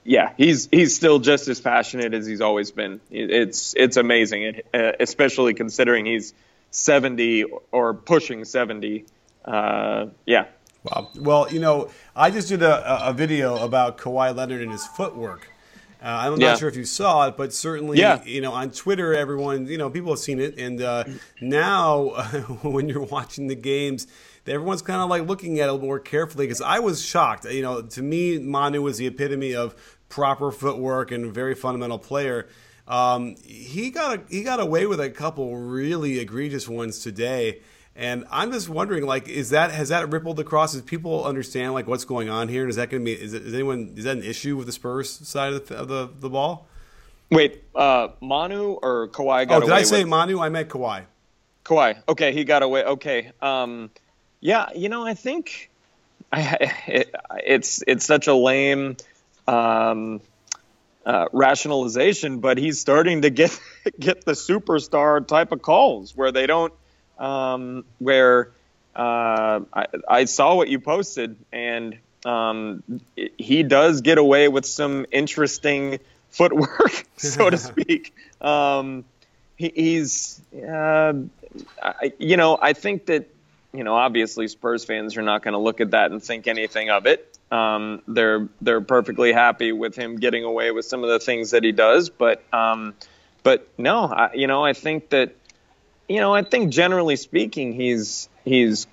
yeah, 0.06 0.34
he's 0.36 0.68
he's 0.70 0.94
still 0.94 1.20
just 1.20 1.48
as 1.48 1.62
passionate 1.62 2.14
as 2.14 2.26
he's 2.28 2.42
always 2.42 2.72
been. 2.72 3.00
It's 3.10 3.74
it's 3.78 3.96
amazing, 3.96 4.44
it, 4.44 4.66
uh, 4.74 4.92
especially 5.00 5.54
considering 5.54 6.06
he's 6.06 6.34
70 6.72 7.46
or 7.72 7.94
pushing 7.94 8.44
70. 8.44 9.06
Uh, 9.46 10.08
yeah, 10.26 10.46
Wow. 10.84 11.10
Well, 11.18 11.48
you 11.54 11.62
know, 11.62 11.90
I 12.14 12.32
just 12.32 12.50
did 12.50 12.62
a, 12.64 13.06
a- 13.06 13.10
a 13.12 13.14
video 13.14 13.56
about 13.64 13.98
Kawhi 13.98 14.36
Leonard 14.36 14.62
and 14.62 14.72
his 14.74 14.86
footwork. 14.86 15.48
Uh, 16.04 16.08
I'm 16.08 16.42
Yeah. 16.42 16.50
not 16.50 16.60
sure 16.60 16.68
if 16.68 16.76
you 16.76 16.84
saw 16.84 17.30
it, 17.30 17.38
but 17.38 17.54
certainly, 17.54 17.98
Yeah. 18.00 18.22
you 18.26 18.42
know, 18.42 18.52
on 18.52 18.72
Twitter, 18.72 19.14
everyone, 19.14 19.68
you 19.68 19.78
know, 19.78 19.90
people 19.90 20.12
have 20.12 20.20
seen 20.20 20.42
it. 20.42 20.58
And 20.60 20.82
uh, 20.82 21.06
now, 21.40 22.10
when 22.64 22.90
you're 22.90 23.04
watching 23.06 23.48
the 23.48 23.56
games, 23.56 24.08
everyone's 24.48 24.82
kind 24.82 25.02
of 25.02 25.10
like 25.10 25.28
looking 25.28 25.60
at 25.60 25.66
it 25.66 25.70
a 25.70 25.74
little 25.74 25.88
more 25.88 26.00
carefully 26.00 26.46
because 26.46 26.62
I 26.62 26.80
was 26.80 27.04
shocked. 27.04 27.46
You 27.46 27.62
know, 27.62 27.82
to 27.82 28.02
me, 28.02 28.40
Manu 28.40 28.82
was 28.82 28.98
the 28.98 29.08
epitome 29.08 29.56
of 29.56 29.76
proper 30.10 30.52
footwork 30.52 31.12
and 31.12 31.34
very 31.34 31.56
fundamental 31.56 32.00
player. 32.00 32.48
Um, 32.88 33.36
he 33.44 33.90
got 33.92 34.20
a, 34.20 34.22
he 34.30 34.44
got 34.44 34.60
away 34.60 34.86
with 34.86 35.00
a 35.00 35.10
couple 35.10 35.56
really 35.56 36.20
egregious 36.20 36.68
ones 36.68 37.00
today. 37.00 37.62
And 37.96 38.26
I'm 38.32 38.52
just 38.52 38.70
wondering, 38.70 39.06
like, 39.06 39.30
is 39.30 39.52
that 39.52 39.72
has 39.72 39.90
that 39.90 40.12
rippled 40.12 40.40
across? 40.40 40.74
Does 40.74 40.82
people 40.82 41.24
understand 41.26 41.74
like 41.74 41.88
what's 41.88 42.06
going 42.06 42.28
on 42.28 42.48
here? 42.50 42.64
And 42.64 42.70
is 42.70 42.76
that 42.78 42.90
going 42.90 43.04
to 43.04 43.06
be 43.06 43.14
is, 43.14 43.34
it, 43.34 43.44
is 43.44 43.54
anyone 43.54 43.94
is 43.96 44.06
that 44.06 44.18
an 44.18 44.24
issue 44.24 44.58
with 44.58 44.66
the 44.66 44.72
Spurs 44.72 45.10
side 45.28 45.54
of 45.54 45.68
the 45.68 45.78
of 45.78 45.88
the, 45.88 46.10
the 46.20 46.30
ball? 46.30 46.68
Wait, 47.30 47.64
uh, 47.76 48.10
Manu 48.20 48.74
or 48.74 49.08
Kawhi 49.10 49.48
got 49.48 49.56
away? 49.56 49.56
Oh, 49.56 49.60
did 49.62 49.72
I 49.72 49.84
say 49.84 50.00
with 50.00 50.10
Manu? 50.10 50.40
I 50.40 50.50
meant 50.50 50.70
Kawhi. 50.70 51.06
Kawhi? 51.64 52.02
Okay, 52.10 52.34
he 52.34 52.44
got 52.44 52.64
away. 52.64 52.84
Okay, 52.84 53.32
um, 53.42 53.90
yeah, 54.44 54.70
you 54.76 54.90
know, 54.90 55.06
I 55.06 55.14
think 55.14 55.70
I, 56.32 56.74
it, 56.88 57.16
it's 57.46 57.84
it's 57.88 58.06
such 58.06 58.28
a 58.28 58.34
lame 58.34 58.98
um, 59.48 60.20
uh, 61.06 61.28
rationalization, 61.32 62.40
but 62.40 62.58
he's 62.58 62.80
starting 62.80 63.22
to 63.22 63.30
get 63.30 63.58
get 64.00 64.26
the 64.26 64.34
superstar 64.34 65.26
type 65.26 65.54
of 65.54 65.62
calls 65.62 66.16
where 66.16 66.32
they 66.32 66.46
don't 66.46 66.74
um, 67.18 67.86
where 68.00 68.52
uh, 68.96 69.62
I, 69.74 69.86
I 70.08 70.26
saw 70.26 70.56
what 70.56 70.68
you 70.68 70.80
posted 70.80 71.38
and 71.52 71.98
um, 72.26 72.84
he 73.16 73.64
does 73.64 74.02
get 74.02 74.18
away 74.18 74.50
with 74.50 74.66
some 74.66 75.06
interesting 75.12 76.00
footwork, 76.30 77.06
so 77.18 77.50
to 77.50 77.58
speak. 77.58 78.14
Um, 78.42 79.06
he, 79.56 79.72
he's, 79.76 80.42
uh, 80.56 81.14
I, 81.82 82.14
you 82.18 82.38
know, 82.38 82.58
I 82.62 82.74
think 82.74 83.06
that, 83.08 83.30
you 83.74 83.84
know, 83.84 83.96
obviously 83.96 84.48
Spurs 84.48 84.86
fans 84.86 85.18
are 85.18 85.22
not 85.22 85.42
going 85.42 85.54
to 85.54 85.60
look 85.60 85.82
at 85.82 85.92
that 85.92 86.12
and 86.12 86.24
think 86.24 86.48
anything 86.48 86.90
of 86.90 87.06
it. 87.06 87.38
Um, 87.52 88.02
they're 88.08 88.48
they're 88.62 88.82
perfectly 88.82 89.34
happy 89.34 89.72
with 89.72 89.96
him 89.96 90.18
getting 90.18 90.44
away 90.44 90.72
with 90.72 90.86
some 90.86 91.04
of 91.04 91.10
the 91.10 91.20
things 91.20 91.52
that 91.52 91.64
he 91.64 91.72
does, 91.72 92.10
but 92.10 92.44
um, 92.54 92.94
but 93.44 93.68
no, 93.78 94.06
I, 94.06 94.34
you 94.34 94.48
know, 94.48 94.64
I 94.64 94.74
think 94.74 95.10
that, 95.10 95.36
you 96.08 96.20
know, 96.20 96.34
I 96.34 96.44
think 96.44 96.72
generally 96.72 97.18
speaking, 97.18 97.74
he's 97.74 98.30
he's 98.46 98.88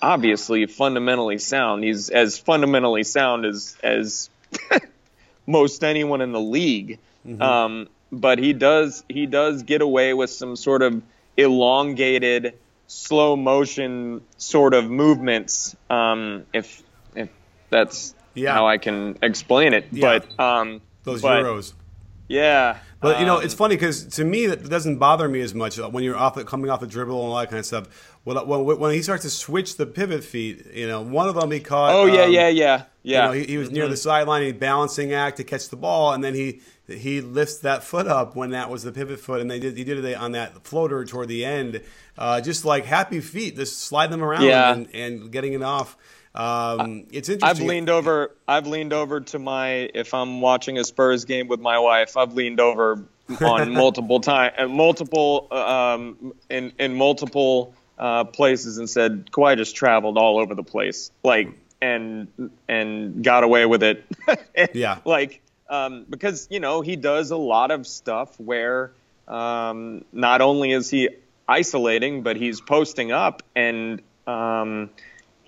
obviously 0.00 0.66
fundamentally 0.66 1.38
sound. 1.38 1.84
He's 1.84 2.08
as 2.08 2.38
fundamentally 2.38 3.02
sound 3.02 3.44
as 3.44 3.76
as 3.82 4.30
most 5.46 5.84
anyone 5.84 6.20
in 6.20 6.32
the 6.32 6.40
league. 6.40 6.98
Um, 7.42 7.88
but 8.12 8.38
he 8.38 8.52
does 8.52 9.04
he 9.08 9.26
does 9.26 9.62
get 9.64 9.82
away 9.82 10.14
with 10.14 10.30
some 10.30 10.56
sort 10.56 10.82
of 10.82 11.02
elongated, 11.36 12.54
slow 12.90 13.36
motion 13.36 14.20
sort 14.36 14.74
of 14.74 14.90
movements. 14.90 15.76
Um, 15.88 16.44
if 16.52 16.82
if 17.14 17.28
that's 17.70 18.14
Yeah. 18.34 18.52
how 18.52 18.66
I 18.66 18.78
can 18.78 19.16
explain 19.22 19.74
it. 19.74 19.86
Yeah. 19.92 20.18
But 20.18 20.40
um, 20.44 20.80
Those 21.04 21.22
but- 21.22 21.42
euros. 21.44 21.72
Yeah. 22.28 22.78
But 23.00 23.18
you 23.18 23.26
know, 23.26 23.38
um, 23.38 23.44
it's 23.44 23.54
funny 23.54 23.76
because 23.76 24.04
to 24.16 24.24
me 24.24 24.46
that 24.46 24.68
doesn't 24.68 24.98
bother 24.98 25.26
me 25.26 25.40
as 25.40 25.54
much 25.54 25.78
when 25.78 26.04
you're 26.04 26.16
off 26.16 26.44
coming 26.44 26.70
off 26.70 26.80
the 26.80 26.86
dribble 26.86 27.14
and 27.14 27.32
all 27.32 27.38
that 27.38 27.48
kind 27.48 27.58
of 27.58 27.64
stuff. 27.66 28.16
When, 28.24 28.36
when, 28.46 28.78
when 28.78 28.92
he 28.92 29.00
starts 29.00 29.22
to 29.22 29.30
switch 29.30 29.78
the 29.78 29.86
pivot 29.86 30.22
feet, 30.22 30.66
you 30.74 30.86
know, 30.86 31.00
one 31.00 31.26
of 31.26 31.34
them 31.34 31.50
he 31.50 31.60
caught. 31.60 31.94
Oh 31.94 32.04
yeah, 32.04 32.24
um, 32.24 32.32
yeah, 32.32 32.48
yeah, 32.48 32.82
yeah. 33.02 33.22
You 33.22 33.28
know, 33.28 33.32
he, 33.32 33.44
he 33.44 33.56
was 33.56 33.68
mm-hmm. 33.68 33.76
near 33.76 33.88
the 33.88 33.96
sideline, 33.96 34.42
he 34.42 34.52
balancing 34.52 35.14
act 35.14 35.38
to 35.38 35.44
catch 35.44 35.70
the 35.70 35.76
ball, 35.76 36.12
and 36.12 36.22
then 36.22 36.34
he 36.34 36.60
he 36.86 37.22
lifts 37.22 37.58
that 37.58 37.84
foot 37.84 38.06
up 38.06 38.36
when 38.36 38.50
that 38.50 38.68
was 38.68 38.82
the 38.82 38.92
pivot 38.92 39.18
foot, 39.18 39.40
and 39.40 39.50
they 39.50 39.58
did 39.58 39.78
he 39.78 39.84
did 39.84 40.04
it 40.04 40.16
on 40.16 40.32
that 40.32 40.66
floater 40.66 41.02
toward 41.06 41.28
the 41.28 41.42
end, 41.42 41.80
uh, 42.18 42.42
just 42.42 42.66
like 42.66 42.84
happy 42.84 43.20
feet, 43.20 43.56
just 43.56 43.78
slide 43.78 44.10
them 44.10 44.22
around 44.22 44.44
yeah. 44.44 44.74
and, 44.74 44.94
and 44.94 45.32
getting 45.32 45.54
it 45.54 45.62
off. 45.62 45.96
Um, 46.34 47.06
it's 47.10 47.28
interesting. 47.28 47.42
I've 47.42 47.60
leaned 47.60 47.90
over. 47.90 48.36
I've 48.46 48.66
leaned 48.66 48.92
over 48.92 49.20
to 49.20 49.38
my. 49.38 49.90
If 49.94 50.14
I'm 50.14 50.40
watching 50.40 50.78
a 50.78 50.84
Spurs 50.84 51.24
game 51.24 51.48
with 51.48 51.60
my 51.60 51.78
wife, 51.78 52.16
I've 52.16 52.34
leaned 52.34 52.60
over 52.60 53.04
on 53.40 53.72
multiple 53.74 54.20
time 54.20 54.52
and 54.56 54.70
uh, 54.70 54.74
multiple 54.74 55.48
um, 55.50 56.32
in 56.48 56.72
in 56.78 56.94
multiple 56.94 57.74
uh, 57.98 58.24
places 58.24 58.78
and 58.78 58.88
said 58.88 59.30
Kawhi 59.32 59.56
just 59.56 59.74
traveled 59.74 60.18
all 60.18 60.38
over 60.38 60.54
the 60.54 60.62
place, 60.62 61.10
like 61.24 61.48
and 61.82 62.28
and 62.68 63.24
got 63.24 63.42
away 63.42 63.66
with 63.66 63.82
it. 63.82 64.04
yeah, 64.74 64.98
like 65.04 65.40
um, 65.68 66.06
because 66.08 66.46
you 66.48 66.60
know 66.60 66.80
he 66.80 66.94
does 66.94 67.32
a 67.32 67.36
lot 67.36 67.72
of 67.72 67.88
stuff 67.88 68.38
where 68.38 68.92
um, 69.26 70.04
not 70.12 70.42
only 70.42 70.70
is 70.70 70.88
he 70.88 71.08
isolating, 71.48 72.22
but 72.22 72.36
he's 72.36 72.60
posting 72.60 73.10
up 73.10 73.42
and. 73.56 74.00
Um, 74.28 74.90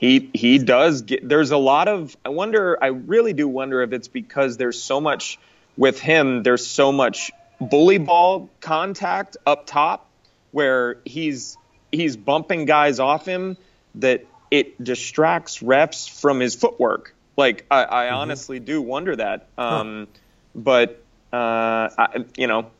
he 0.03 0.29
he 0.35 0.59
does 0.59 1.03
get 1.03 1.27
there's 1.27 1.53
a 1.53 1.57
lot 1.57 1.87
of 1.87 2.15
I 2.25 2.31
wonder 2.31 2.77
I 2.83 2.88
really 2.88 3.33
do 3.33 3.47
wonder 3.47 3.83
if 3.83 3.93
it's 3.93 4.09
because 4.09 4.57
there's 4.57 4.83
so 4.83 5.01
much 5.01 5.38
with 5.77 6.01
him 6.01 6.43
there's 6.43 6.67
so 6.67 6.91
much 6.91 7.31
bully 7.61 7.99
ball 7.99 8.51
contact 8.61 9.37
up 9.47 9.65
top 9.65 10.11
where 10.51 10.99
he's 11.05 11.57
he's 11.93 12.17
bumping 12.17 12.65
guys 12.65 12.99
off 12.99 13.25
him 13.25 13.57
that 13.95 14.27
it 14.51 14.83
distracts 14.83 15.61
refs 15.61 16.11
from 16.11 16.41
his 16.41 16.57
footwork 16.57 17.15
like 17.37 17.65
I, 17.71 17.85
I 17.85 17.87
mm-hmm. 17.87 18.17
honestly 18.17 18.59
do 18.59 18.83
wonder 18.83 19.15
that 19.15 19.47
um, 19.57 20.09
huh. 20.12 20.21
but 20.57 21.03
uh, 21.33 21.88
I, 21.97 22.25
you 22.37 22.49
know 22.49 22.73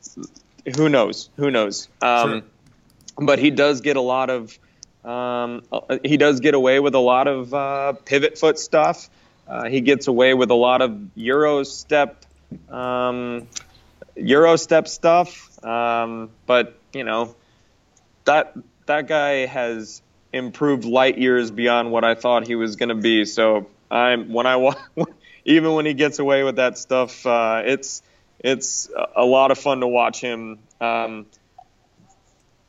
who 0.77 0.89
knows 0.89 1.31
who 1.37 1.53
knows 1.53 1.89
um, 2.03 2.31
sure. 2.31 3.27
but 3.27 3.39
he 3.39 3.53
does 3.53 3.81
get 3.81 3.97
a 3.97 4.01
lot 4.01 4.29
of 4.29 4.59
um, 5.05 5.63
uh, 5.73 5.99
he 6.05 6.17
does 6.17 6.41
get 6.41 6.55
away 6.55 6.81
with 6.81 6.95
a 6.95 7.01
lot 7.01 7.27
of 7.27 7.53
uh, 7.53 7.93
pivot 8.05 8.39
foot 8.39 8.59
stuff. 8.59 9.11
Uh, 9.49 9.69
he 9.69 9.81
gets 9.81 10.07
away 10.07 10.35
with 10.35 10.51
a 10.51 10.55
lot 10.55 10.83
of 10.83 10.97
Euro 11.17 11.65
step, 11.65 12.25
um, 12.71 13.49
Euro 14.17 14.57
step 14.57 14.87
stuff. 14.87 15.65
Um, 15.65 16.31
but 16.47 16.79
you 16.93 17.05
know, 17.05 17.35
that 18.25 18.55
that 18.87 19.09
guy 19.09 19.47
has 19.47 20.03
improved 20.33 20.85
light 20.85 21.19
years 21.19 21.51
beyond 21.51 21.91
what 21.91 22.05
I 22.05 22.15
thought 22.15 22.47
he 22.47 22.55
was 22.55 22.77
going 22.77 22.89
to 22.89 22.95
be. 22.95 23.25
So 23.25 23.69
I'm 23.91 24.33
when 24.33 24.47
I 24.47 24.75
even 25.45 25.73
when 25.73 25.87
he 25.87 25.95
gets 25.95 26.19
away 26.19 26.45
with 26.45 26.57
that 26.57 26.79
stuff, 26.79 27.27
uh, 27.27 27.63
it's 27.65 28.03
it's 28.39 28.89
a 29.17 29.25
lot 29.25 29.51
of 29.51 29.59
fun 29.59 29.81
to 29.81 29.89
watch 29.89 30.21
him. 30.21 30.59
Um, 30.81 31.27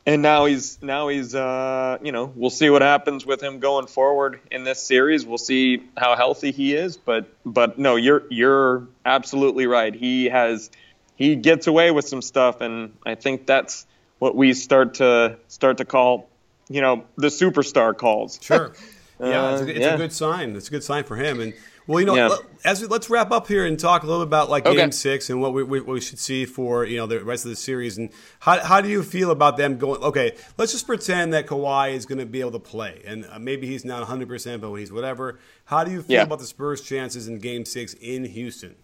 and 0.06 0.22
now 0.22 0.44
he's 0.44 0.80
now 0.82 1.08
he's 1.08 1.34
uh, 1.34 1.98
you 2.02 2.12
know 2.12 2.32
we'll 2.34 2.50
see 2.50 2.70
what 2.70 2.82
happens 2.82 3.24
with 3.24 3.42
him 3.42 3.58
going 3.58 3.86
forward 3.86 4.40
in 4.50 4.64
this 4.64 4.82
series. 4.82 5.24
We'll 5.24 5.38
see 5.38 5.82
how 5.96 6.16
healthy 6.16 6.52
he 6.52 6.74
is, 6.74 6.96
but 6.96 7.26
but 7.44 7.78
no, 7.78 7.96
you're 7.96 8.24
you're 8.30 8.86
absolutely 9.04 9.66
right. 9.66 9.94
He 9.94 10.26
has 10.26 10.70
he 11.16 11.36
gets 11.36 11.66
away 11.66 11.90
with 11.90 12.06
some 12.06 12.22
stuff, 12.22 12.60
and 12.60 12.94
I 13.06 13.14
think 13.14 13.46
that's 13.46 13.86
what 14.18 14.36
we 14.36 14.52
start 14.52 14.94
to 14.94 15.38
start 15.48 15.78
to 15.78 15.84
call 15.84 16.28
you 16.68 16.80
know 16.80 17.04
the 17.16 17.28
superstar 17.28 17.96
calls. 17.96 18.38
Sure. 18.42 18.72
Yeah, 19.20 19.52
it's, 19.52 19.62
a, 19.62 19.68
it's 19.68 19.78
yeah. 19.78 19.94
a 19.94 19.96
good 19.96 20.12
sign. 20.12 20.56
It's 20.56 20.66
a 20.66 20.70
good 20.72 20.82
sign 20.82 21.04
for 21.04 21.14
him, 21.14 21.40
and 21.40 21.54
well, 21.86 22.00
you 22.00 22.06
know, 22.06 22.14
yeah. 22.14 22.36
as 22.64 22.80
we, 22.80 22.86
let's 22.86 23.10
wrap 23.10 23.30
up 23.30 23.46
here 23.46 23.66
and 23.66 23.78
talk 23.78 24.02
a 24.02 24.06
little 24.06 24.22
bit 24.22 24.28
about 24.28 24.48
like 24.48 24.64
okay. 24.64 24.76
Game 24.76 24.92
Six 24.92 25.28
and 25.28 25.40
what 25.40 25.52
we, 25.52 25.62
we, 25.62 25.80
what 25.80 25.94
we 25.94 26.00
should 26.00 26.18
see 26.18 26.46
for 26.46 26.84
you 26.84 26.96
know 26.96 27.06
the 27.06 27.22
rest 27.22 27.44
of 27.44 27.50
the 27.50 27.56
series 27.56 27.98
and 27.98 28.10
how, 28.40 28.58
how 28.60 28.80
do 28.80 28.88
you 28.88 29.02
feel 29.02 29.30
about 29.30 29.56
them 29.56 29.76
going? 29.76 30.02
Okay, 30.02 30.34
let's 30.56 30.72
just 30.72 30.86
pretend 30.86 31.34
that 31.34 31.46
Kawhi 31.46 31.92
is 31.92 32.06
going 32.06 32.18
to 32.18 32.26
be 32.26 32.40
able 32.40 32.52
to 32.52 32.58
play 32.58 33.02
and 33.06 33.26
uh, 33.30 33.38
maybe 33.38 33.66
he's 33.66 33.84
not 33.84 33.98
100, 34.00 34.28
percent 34.28 34.62
but 34.62 34.72
he's 34.74 34.90
whatever. 34.90 35.38
How 35.66 35.84
do 35.84 35.90
you 35.90 36.02
feel 36.02 36.16
yeah. 36.16 36.22
about 36.22 36.38
the 36.38 36.46
Spurs' 36.46 36.80
chances 36.80 37.28
in 37.28 37.38
Game 37.38 37.64
Six 37.64 37.94
in 37.94 38.24
Houston? 38.24 38.76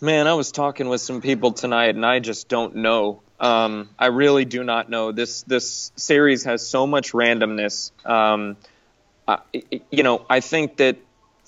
Man, 0.00 0.26
I 0.26 0.34
was 0.34 0.50
talking 0.50 0.88
with 0.88 1.00
some 1.00 1.22
people 1.22 1.52
tonight, 1.52 1.94
and 1.94 2.04
I 2.04 2.18
just 2.18 2.48
don't 2.48 2.76
know. 2.76 3.22
Um, 3.38 3.90
I 3.98 4.06
really 4.06 4.44
do 4.44 4.64
not 4.64 4.90
know. 4.90 5.12
This 5.12 5.42
this 5.44 5.92
series 5.96 6.44
has 6.44 6.66
so 6.66 6.86
much 6.86 7.12
randomness. 7.12 7.92
Um, 8.04 8.56
I, 9.26 9.38
you 9.90 10.02
know, 10.02 10.26
I 10.28 10.40
think 10.40 10.76
that 10.76 10.98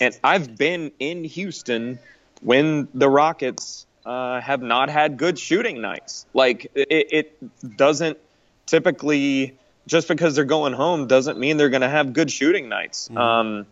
and 0.01 0.19
I've 0.23 0.57
been 0.57 0.93
in 0.99 1.25
Houston 1.25 1.99
when 2.43 2.89
the 2.95 3.09
Rockets 3.09 3.87
uh, 4.05 4.41
have 4.41 4.63
not 4.63 4.89
had 4.89 5.17
good 5.17 5.39
shooting 5.39 5.81
nights. 5.81 6.27
Like 6.33 6.71
it, 6.75 7.09
it 7.11 7.77
doesn't 7.77 8.19
typically 8.67 9.57
just 9.87 10.09
because 10.09 10.35
they're 10.35 10.45
going 10.45 10.73
home 10.73 11.07
doesn't 11.07 11.39
mean 11.39 11.57
they're 11.57 11.71
going 11.71 11.83
to 11.83 11.89
have 11.89 12.13
good 12.13 12.31
shooting 12.31 12.69
nights. 12.69 13.09
Mm-hmm. 13.09 13.19
Um, 13.19 13.67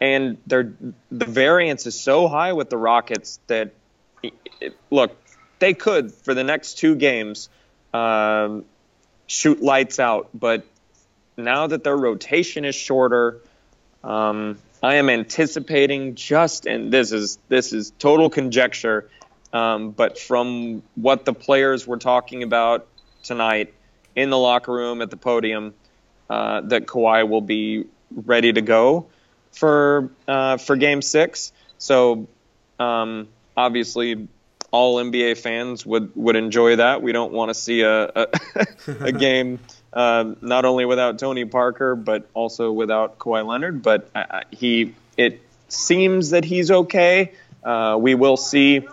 and 0.00 0.38
they're, 0.46 0.72
the 1.10 1.26
variance 1.26 1.86
is 1.86 1.98
so 1.98 2.26
high 2.26 2.52
with 2.52 2.70
the 2.70 2.76
Rockets 2.76 3.38
that 3.46 3.72
it, 4.22 4.34
it, 4.60 4.76
look, 4.90 5.16
they 5.58 5.74
could 5.74 6.12
for 6.12 6.34
the 6.34 6.44
next 6.44 6.78
two 6.78 6.94
games 6.94 7.48
um, 7.92 8.64
shoot 9.26 9.62
lights 9.62 9.98
out, 10.00 10.30
but 10.34 10.64
now 11.36 11.66
that 11.66 11.84
their 11.84 11.96
rotation 11.96 12.64
is 12.64 12.74
shorter, 12.74 13.40
um, 14.02 14.58
I 14.82 14.96
am 14.96 15.10
anticipating 15.10 16.14
just, 16.14 16.66
and 16.66 16.92
this 16.92 17.12
is 17.12 17.38
this 17.48 17.72
is 17.72 17.92
total 17.98 18.30
conjecture, 18.30 19.08
um, 19.52 19.90
but 19.90 20.18
from 20.18 20.82
what 20.94 21.24
the 21.24 21.34
players 21.34 21.86
were 21.86 21.98
talking 21.98 22.42
about 22.42 22.86
tonight 23.22 23.74
in 24.16 24.30
the 24.30 24.38
locker 24.38 24.72
room 24.72 25.02
at 25.02 25.10
the 25.10 25.16
podium, 25.16 25.74
uh, 26.30 26.62
that 26.62 26.86
Kawhi 26.86 27.28
will 27.28 27.42
be 27.42 27.84
ready 28.10 28.52
to 28.52 28.62
go 28.62 29.06
for 29.52 30.10
uh, 30.26 30.56
for 30.56 30.76
Game 30.76 31.02
Six. 31.02 31.52
So 31.78 32.28
um, 32.78 33.28
obviously, 33.56 34.28
all 34.70 34.96
NBA 34.96 35.38
fans 35.38 35.84
would 35.84 36.12
would 36.16 36.36
enjoy 36.36 36.76
that. 36.76 37.02
We 37.02 37.12
don't 37.12 37.32
want 37.32 37.50
to 37.50 37.54
see 37.54 37.82
a 37.82 38.04
a, 38.04 38.26
a 39.00 39.12
game 39.12 39.58
um, 39.92 40.36
not 40.40 40.64
only 40.64 40.84
without 40.84 41.18
Tony 41.18 41.44
Parker, 41.44 41.94
but 41.96 42.28
also 42.34 42.72
without 42.72 43.18
Kawhi 43.18 43.46
Leonard. 43.46 43.82
But 43.82 44.10
uh, 44.14 44.42
he, 44.50 44.94
it 45.16 45.42
seems 45.68 46.30
that 46.30 46.44
he's 46.44 46.70
okay. 46.70 47.32
Uh, 47.62 47.96
we 48.00 48.14
will 48.14 48.36
see. 48.36 48.86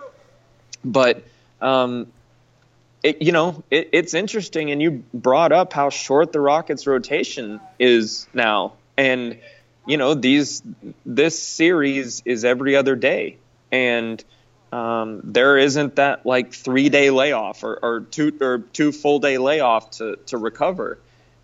But, 0.84 1.22
um, 1.60 2.06
it, 3.02 3.22
you 3.22 3.32
know, 3.32 3.62
it, 3.70 3.90
it's 3.92 4.14
interesting. 4.14 4.70
And 4.70 4.82
you 4.82 5.04
brought 5.14 5.52
up 5.52 5.72
how 5.72 5.90
short 5.90 6.32
the 6.32 6.40
Rockets' 6.40 6.86
rotation 6.86 7.60
is 7.78 8.26
now. 8.34 8.74
And, 8.96 9.38
you 9.86 9.96
know, 9.96 10.14
these 10.14 10.62
this 11.06 11.42
series 11.42 12.22
is 12.24 12.44
every 12.44 12.76
other 12.76 12.96
day. 12.96 13.36
And 13.70 14.22
um, 14.72 15.20
there 15.24 15.56
isn't 15.56 15.96
that 15.96 16.26
like 16.26 16.52
three 16.52 16.88
day 16.88 17.10
layoff 17.10 17.64
or, 17.64 17.78
or 17.82 18.00
two 18.00 18.36
or 18.40 18.58
two 18.58 18.92
full 18.92 19.18
day 19.18 19.38
layoff 19.38 19.92
to, 19.92 20.16
to 20.26 20.38
recover. 20.38 20.98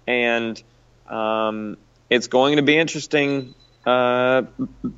And 0.07 0.63
um, 1.09 1.77
it's 2.11 2.27
going 2.27 2.57
to 2.57 2.63
be 2.63 2.77
interesting 2.77 3.55
uh, 3.87 4.43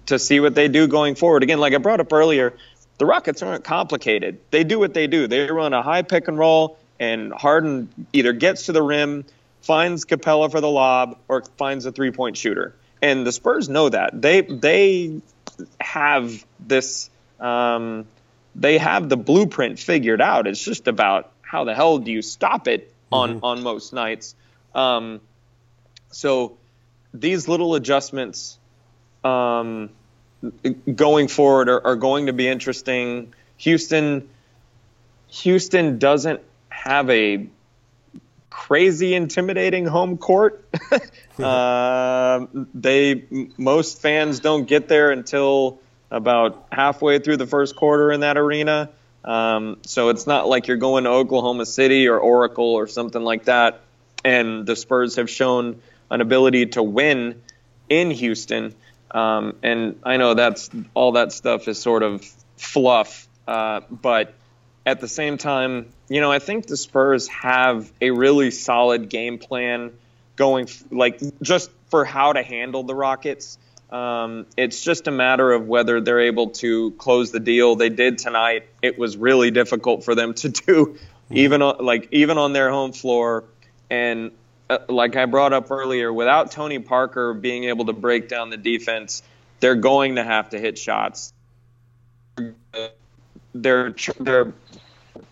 to 0.07 0.19
see 0.19 0.41
what 0.41 0.55
they 0.55 0.69
do 0.69 0.89
going 0.89 1.15
forward. 1.15 1.43
Again, 1.43 1.61
like 1.61 1.75
I 1.75 1.79
brought 1.79 2.01
up 2.01 2.12
earlier, 2.12 2.55
the 2.99 3.07
Rockets 3.07 3.43
aren't 3.43 3.65
complicated. 3.65 4.39
They 4.51 4.65
do 4.65 4.79
what 4.79 4.95
they 4.95 5.07
do. 5.07 5.27
They 5.27 5.51
run 5.51 5.73
a 5.73 5.83
high 5.83 6.03
pick 6.03 6.29
and 6.29 6.39
roll, 6.39 6.79
and 6.99 7.33
Harden 7.33 7.89
either 8.12 8.33
gets 8.33 8.67
to 8.67 8.73
the 8.73 8.83
rim, 8.83 9.25
finds 9.62 10.05
Capela 10.05 10.51
for 10.51 10.61
the 10.61 10.71
lob, 10.71 11.19
or 11.29 11.43
finds 11.59 11.87
a 11.87 11.93
three 11.93 12.11
point 12.11 12.37
shooter. 12.37 12.75
And 13.03 13.27
the 13.27 13.33
Spurs 13.33 13.69
know 13.69 13.89
that. 13.89 14.21
They 14.21 14.41
they 14.41 15.21
have 15.81 16.45
this 16.59 17.11
um, 17.39 18.07
they 18.57 18.79
have 18.79 19.09
the 19.09 19.16
blueprint 19.16 19.79
figured 19.79 20.21
out. 20.21 20.47
It's 20.47 20.62
just 20.62 20.88
about 20.88 21.31
how 21.42 21.64
the 21.64 21.75
hell 21.75 21.99
do 21.99 22.11
you 22.11 22.23
stop 22.23 22.66
it 22.66 22.92
on 23.12 23.37
mm-hmm. 23.37 23.45
on 23.45 23.62
most 23.62 23.92
nights. 23.92 24.35
Um, 24.75 25.21
so 26.11 26.57
these 27.12 27.49
little 27.49 27.75
adjustments 27.75 28.59
um, 29.23 29.90
going 30.92 31.29
forward 31.29 31.69
are, 31.69 31.87
are, 31.87 31.97
going 31.97 32.27
to 32.27 32.33
be 32.33 32.49
interesting. 32.49 33.35
Houston 33.59 34.29
Houston 35.29 35.98
doesn't 35.98 36.40
have 36.69 37.11
a 37.11 37.46
crazy 38.48 39.15
intimidating 39.15 39.87
home 39.87 40.17
court. 40.17 40.65
uh, 41.38 42.46
they 42.75 43.25
most 43.59 44.00
fans 44.00 44.40
don't 44.40 44.67
get 44.67 44.88
there 44.88 45.11
until 45.11 45.81
about 46.11 46.67
halfway 46.73 47.19
through 47.19 47.37
the 47.37 47.46
first 47.46 47.77
quarter 47.77 48.13
in 48.13 48.21
that 48.21 48.37
arena. 48.37 48.90
Um, 49.25 49.79
so 49.83 50.11
it's 50.11 50.27
not 50.27 50.48
like 50.48 50.69
you're 50.69 50.77
going 50.77 51.04
to 51.04 51.11
Oklahoma 51.11 51.67
City 51.67 52.07
or 52.09 52.19
Oracle 52.19 52.75
or 52.75 52.87
something 52.87 53.23
like 53.23 53.44
that. 53.44 53.81
And 54.25 54.67
the 54.67 54.77
Spurs 54.77 55.17
have 55.17 55.29
shown 55.29 55.81
an 56.11 56.21
ability 56.21 56.67
to 56.67 56.83
win 56.83 57.42
in 57.88 58.11
Houston. 58.11 58.75
Um, 59.11 59.57
and 59.63 59.98
I 60.02 60.17
know 60.17 60.35
that's 60.35 60.71
all 60.94 61.13
that 61.13 61.33
stuff 61.33 61.69
is 61.69 61.81
sort 61.81 62.02
of 62.02 62.25
fluff, 62.57 63.29
uh, 63.46 63.81
but 63.90 64.35
at 64.85 65.00
the 65.00 65.09
same 65.09 65.37
time, 65.37 65.87
you 66.09 66.21
know, 66.21 66.31
I 66.31 66.38
think 66.38 66.67
the 66.67 66.77
Spurs 66.77 67.29
have 67.29 67.90
a 68.00 68.11
really 68.11 68.50
solid 68.50 69.09
game 69.09 69.38
plan 69.38 69.92
going, 70.37 70.69
like 70.90 71.21
just 71.42 71.71
for 71.88 72.04
how 72.04 72.33
to 72.33 72.42
handle 72.42 72.83
the 72.83 72.94
Rockets. 72.94 73.59
Um, 73.91 74.47
it's 74.57 74.83
just 74.83 75.07
a 75.07 75.13
matter 75.13 75.53
of 75.53 75.69
whether 75.69 76.01
they're 76.01 76.21
able 76.21 76.51
to 76.51 76.91
close 76.93 77.31
the 77.31 77.41
deal. 77.41 77.77
They 77.77 77.89
did 77.89 78.19
tonight. 78.19 78.69
It 78.83 78.99
was 78.99 79.17
really 79.17 79.51
difficult 79.51 80.05
for 80.05 80.15
them 80.15 80.35
to 80.35 80.49
do, 80.49 80.99
even 81.31 81.63
on, 81.63 81.85
like 81.85 82.09
even 82.11 82.39
on 82.39 82.53
their 82.53 82.71
home 82.71 82.93
floor. 82.93 83.45
And 83.89 84.33
uh, 84.69 84.79
like 84.89 85.15
I 85.17 85.27
brought 85.27 85.53
up 85.53 85.71
earlier, 85.71 86.13
without 86.13 86.51
Tony 86.51 86.81
Parker 86.81 87.33
being 87.35 87.65
able 87.65 87.87
to 87.87 87.93
break 87.93 88.29
down 88.29 88.51
the 88.51 88.57
defense, 88.57 89.23
they're 89.61 89.77
going 89.77 90.17
to 90.17 90.25
have 90.25 90.51
to 90.51 90.59
hit 90.59 90.79
shots. 90.79 91.33
They're 93.55 93.95
they're 94.19 94.53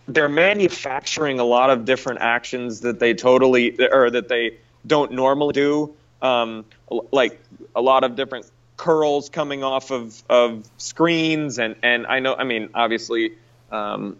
they're 0.07 0.29
manufacturing 0.29 1.39
a 1.39 1.43
lot 1.43 1.69
of 1.69 1.83
different 1.83 2.21
actions 2.21 2.81
that 2.81 2.99
they 2.99 3.13
totally 3.13 3.77
or 3.91 4.09
that 4.09 4.29
they 4.29 4.59
don't 4.87 5.11
normally 5.11 5.53
do. 5.53 5.95
Um, 6.25 6.65
like 7.11 7.39
a 7.75 7.81
lot 7.81 8.03
of 8.03 8.15
different 8.15 8.49
curls 8.77 9.29
coming 9.29 9.63
off 9.63 9.91
of, 9.91 10.21
of 10.29 10.69
screens. 10.77 11.59
And, 11.59 11.75
and 11.83 12.05
I 12.07 12.19
know 12.19 12.35
I 12.35 12.43
mean 12.43 12.69
obviously 12.73 13.33
um, 13.71 14.17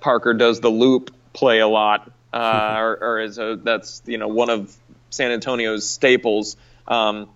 Parker 0.00 0.34
does 0.34 0.60
the 0.60 0.70
loop 0.70 1.14
play 1.32 1.60
a 1.60 1.68
lot 1.68 2.10
uh, 2.32 2.74
or, 2.78 2.98
or 3.00 3.20
is 3.20 3.38
a, 3.38 3.58
that's 3.62 4.02
you 4.06 4.18
know 4.18 4.28
one 4.28 4.50
of 4.50 4.76
San 5.10 5.30
Antonio's 5.30 5.88
staples. 5.88 6.56
Um, 6.86 7.28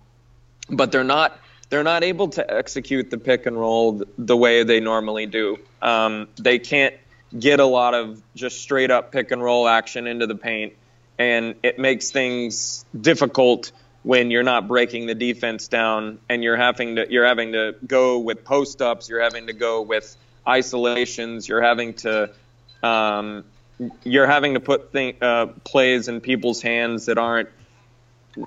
but 0.69 0.91
they're 0.91 1.03
not 1.03 1.39
they're 1.69 1.83
not 1.83 2.03
able 2.03 2.29
to 2.29 2.53
execute 2.53 3.09
the 3.09 3.17
pick 3.17 3.45
and 3.45 3.57
roll 3.57 4.03
the 4.17 4.37
way 4.37 4.63
they 4.63 4.79
normally 4.79 5.25
do. 5.25 5.57
Um, 5.81 6.27
they 6.37 6.59
can't 6.59 6.95
get 7.37 7.59
a 7.59 7.65
lot 7.65 7.93
of 7.93 8.21
just 8.35 8.61
straight 8.61 8.89
up 8.89 9.11
pick 9.11 9.31
and 9.31 9.43
roll 9.43 9.67
action 9.67 10.07
into 10.07 10.27
the 10.27 10.35
paint 10.35 10.73
and 11.17 11.55
it 11.63 11.79
makes 11.79 12.11
things 12.11 12.85
difficult 12.99 13.71
when 14.03 14.31
you're 14.31 14.43
not 14.43 14.67
breaking 14.67 15.05
the 15.05 15.15
defense 15.15 15.67
down 15.67 16.19
and 16.29 16.43
you're 16.43 16.55
having 16.55 16.95
to 16.95 17.11
you're 17.11 17.25
having 17.25 17.51
to 17.53 17.75
go 17.85 18.19
with 18.19 18.43
post 18.45 18.81
ups, 18.81 19.09
you're 19.09 19.21
having 19.21 19.47
to 19.47 19.53
go 19.53 19.81
with 19.81 20.15
isolations, 20.47 21.47
you're 21.47 21.61
having 21.61 21.93
to 21.93 22.29
um, 22.83 23.43
you're 24.03 24.27
having 24.27 24.53
to 24.53 24.59
put 24.59 24.95
uh, 25.21 25.47
plays 25.63 26.07
in 26.07 26.21
people's 26.21 26.61
hands 26.61 27.07
that 27.07 27.17
aren't 27.17 27.49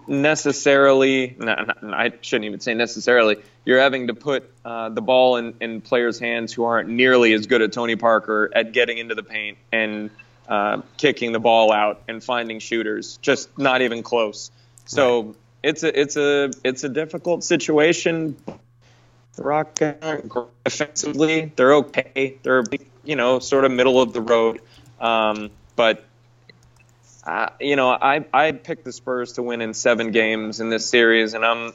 necessarily. 0.07 1.37
I 1.41 2.13
shouldn't 2.21 2.47
even 2.47 2.61
say 2.61 2.75
necessarily. 2.75 3.37
You're 3.65 3.81
having 3.81 4.07
to 4.07 4.15
put 4.15 4.51
uh, 4.65 4.89
the 4.89 5.03
ball 5.03 5.37
in, 5.37 5.55
in 5.61 5.81
players' 5.81 6.19
hands 6.19 6.53
who 6.53 6.65
aren't 6.65 6.89
nearly 6.89 7.33
as 7.33 7.47
good 7.47 7.63
at 7.63 7.73
Tony 7.73 7.97
Parker 7.97 8.51
at 8.55 8.73
getting 8.73 8.99
into 8.99 9.15
the 9.15 9.23
paint 9.23 9.59
and 9.73 10.11
uh, 10.51 10.83
kicking 10.99 11.33
the 11.33 11.41
ball 11.41 11.73
out 11.73 12.03
and 12.09 12.23
finding 12.23 12.59
shooters. 12.59 13.19
Just 13.23 13.57
not 13.59 13.81
even 13.81 14.03
close. 14.03 14.51
So. 14.85 15.23
Right 15.23 15.35
it's 15.63 15.83
a 15.83 16.01
it's 16.01 16.17
a 16.17 16.51
it's 16.65 16.85
a 16.85 16.89
difficult 16.89 17.45
situation. 17.45 18.37
The 19.37 19.43
Rock 19.43 19.75
defensively, 20.65 21.53
they're 21.57 21.75
okay. 21.75 22.37
They're 22.43 22.65
you 23.05 23.17
know 23.17 23.39
sort 23.39 23.65
of 23.65 23.73
middle 23.73 24.01
of 24.01 24.13
the 24.13 24.21
road, 24.21 24.61
um, 25.01 25.51
but 25.77 26.05
uh, 27.25 27.51
you 27.61 27.77
know 27.77 27.91
I 27.91 28.25
I 28.33 28.53
picked 28.53 28.85
the 28.85 28.93
Spurs 28.93 29.35
to 29.35 29.43
win 29.43 29.61
in 29.61 29.75
seven 29.75 30.11
games 30.11 30.61
in 30.61 30.71
this 30.71 30.87
series, 30.87 31.35
and 31.35 31.45
I'm 31.45 31.73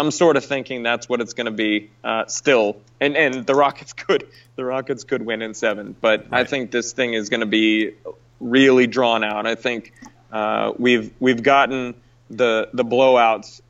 I'm 0.00 0.10
sort 0.10 0.38
of 0.38 0.44
thinking 0.44 0.82
that's 0.82 1.08
what 1.10 1.20
it's 1.20 1.34
going 1.34 1.44
to 1.44 1.50
be 1.50 1.90
uh, 2.02 2.24
still. 2.26 2.80
And 3.00 3.16
and 3.16 3.46
the 3.46 3.54
Rockets 3.54 3.92
could 4.02 4.26
the 4.56 4.64
Rockets 4.64 5.04
could 5.04 5.24
win 5.24 5.42
in 5.42 5.52
seven, 5.54 5.94
but 6.00 6.30
right. 6.30 6.40
I 6.40 6.44
think 6.44 6.70
this 6.70 6.92
thing 6.92 7.12
is 7.14 7.28
going 7.28 7.40
to 7.40 7.46
be 7.46 7.94
really 8.40 8.86
drawn 8.86 9.22
out. 9.22 9.46
I 9.46 9.56
think 9.56 9.92
uh, 10.32 10.72
we've 10.78 11.12
we've 11.20 11.42
gotten 11.42 11.94
the 12.30 12.70
the 12.72 12.84
blowouts 12.84 13.60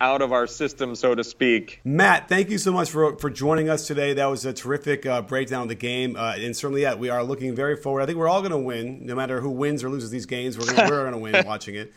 out 0.00 0.22
of 0.22 0.32
our 0.32 0.46
system, 0.46 0.94
so 0.94 1.14
to 1.14 1.24
speak. 1.24 1.80
Matt, 1.84 2.28
thank 2.28 2.50
you 2.50 2.58
so 2.58 2.72
much 2.72 2.90
for, 2.90 3.16
for 3.18 3.30
joining 3.30 3.68
us 3.68 3.86
today. 3.86 4.14
That 4.14 4.26
was 4.26 4.44
a 4.44 4.52
terrific 4.52 5.06
uh, 5.06 5.22
breakdown 5.22 5.62
of 5.62 5.68
the 5.68 5.76
game. 5.76 6.16
Uh, 6.16 6.34
and 6.36 6.56
certainly, 6.56 6.82
yeah, 6.82 6.94
we 6.94 7.08
are 7.08 7.22
looking 7.22 7.54
very 7.54 7.76
forward. 7.76 8.02
I 8.02 8.06
think 8.06 8.18
we're 8.18 8.28
all 8.28 8.40
going 8.40 8.50
to 8.50 8.58
win, 8.58 9.06
no 9.06 9.14
matter 9.14 9.40
who 9.40 9.50
wins 9.50 9.84
or 9.84 9.90
loses 9.90 10.10
these 10.10 10.26
games. 10.26 10.58
We're 10.58 10.74
going 10.74 11.12
to 11.12 11.18
win 11.18 11.40
watching 11.46 11.76
it. 11.76 11.92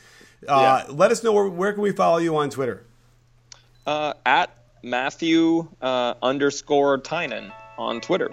Uh, 0.48 0.84
yeah. 0.88 0.94
Let 0.94 1.10
us 1.10 1.24
know 1.24 1.32
where, 1.32 1.48
where 1.48 1.74
can 1.74 1.82
we 1.82 1.94
follow 1.94 2.20
you 2.20 2.38
on 2.38 2.52
Twitter? 2.52 2.86
Uh, 3.86 4.14
at 4.26 4.52
Matthew 4.84 5.68
uh, 5.82 6.16
underscore 6.22 6.98
Tynan 7.00 7.52
on 7.78 8.02
Twitter. 8.02 8.32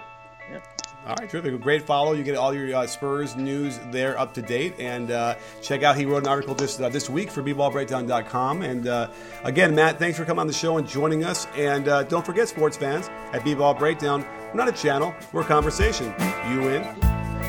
All 1.05 1.15
right, 1.19 1.29
terrific. 1.29 1.59
Great 1.59 1.81
follow. 1.81 2.13
You 2.13 2.23
get 2.23 2.37
all 2.37 2.53
your 2.53 2.73
uh, 2.73 2.87
Spurs 2.87 3.35
news 3.35 3.77
there 3.91 4.17
up 4.17 4.33
to 4.35 4.41
date. 4.41 4.73
And 4.79 5.11
uh, 5.11 5.35
check 5.61 5.83
out, 5.83 5.97
he 5.97 6.05
wrote 6.05 6.23
an 6.23 6.29
article 6.29 6.55
this, 6.55 6.79
uh, 6.79 6.87
this 6.87 7.09
week 7.09 7.29
for 7.29 7.43
bballbreakdown.com. 7.43 8.61
And 8.61 8.87
uh, 8.87 9.09
again, 9.43 9.75
Matt, 9.75 9.99
thanks 9.99 10.17
for 10.17 10.23
coming 10.23 10.39
on 10.39 10.47
the 10.47 10.53
show 10.53 10.77
and 10.77 10.87
joining 10.87 11.25
us. 11.25 11.45
And 11.57 11.89
uh, 11.89 12.03
don't 12.03 12.25
forget, 12.25 12.47
sports 12.47 12.77
fans, 12.77 13.09
at 13.33 13.43
B-Ball 13.43 13.73
Breakdown, 13.73 14.25
we're 14.53 14.63
not 14.63 14.69
a 14.69 14.71
channel, 14.71 15.13
we're 15.33 15.41
a 15.41 15.45
conversation. 15.45 16.13
You 16.49 16.69
in? 16.69 16.83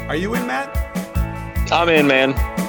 Are 0.08 0.16
you 0.16 0.34
in, 0.34 0.46
Matt? 0.48 0.76
I'm 1.70 1.88
in, 1.88 2.08
man. 2.08 2.63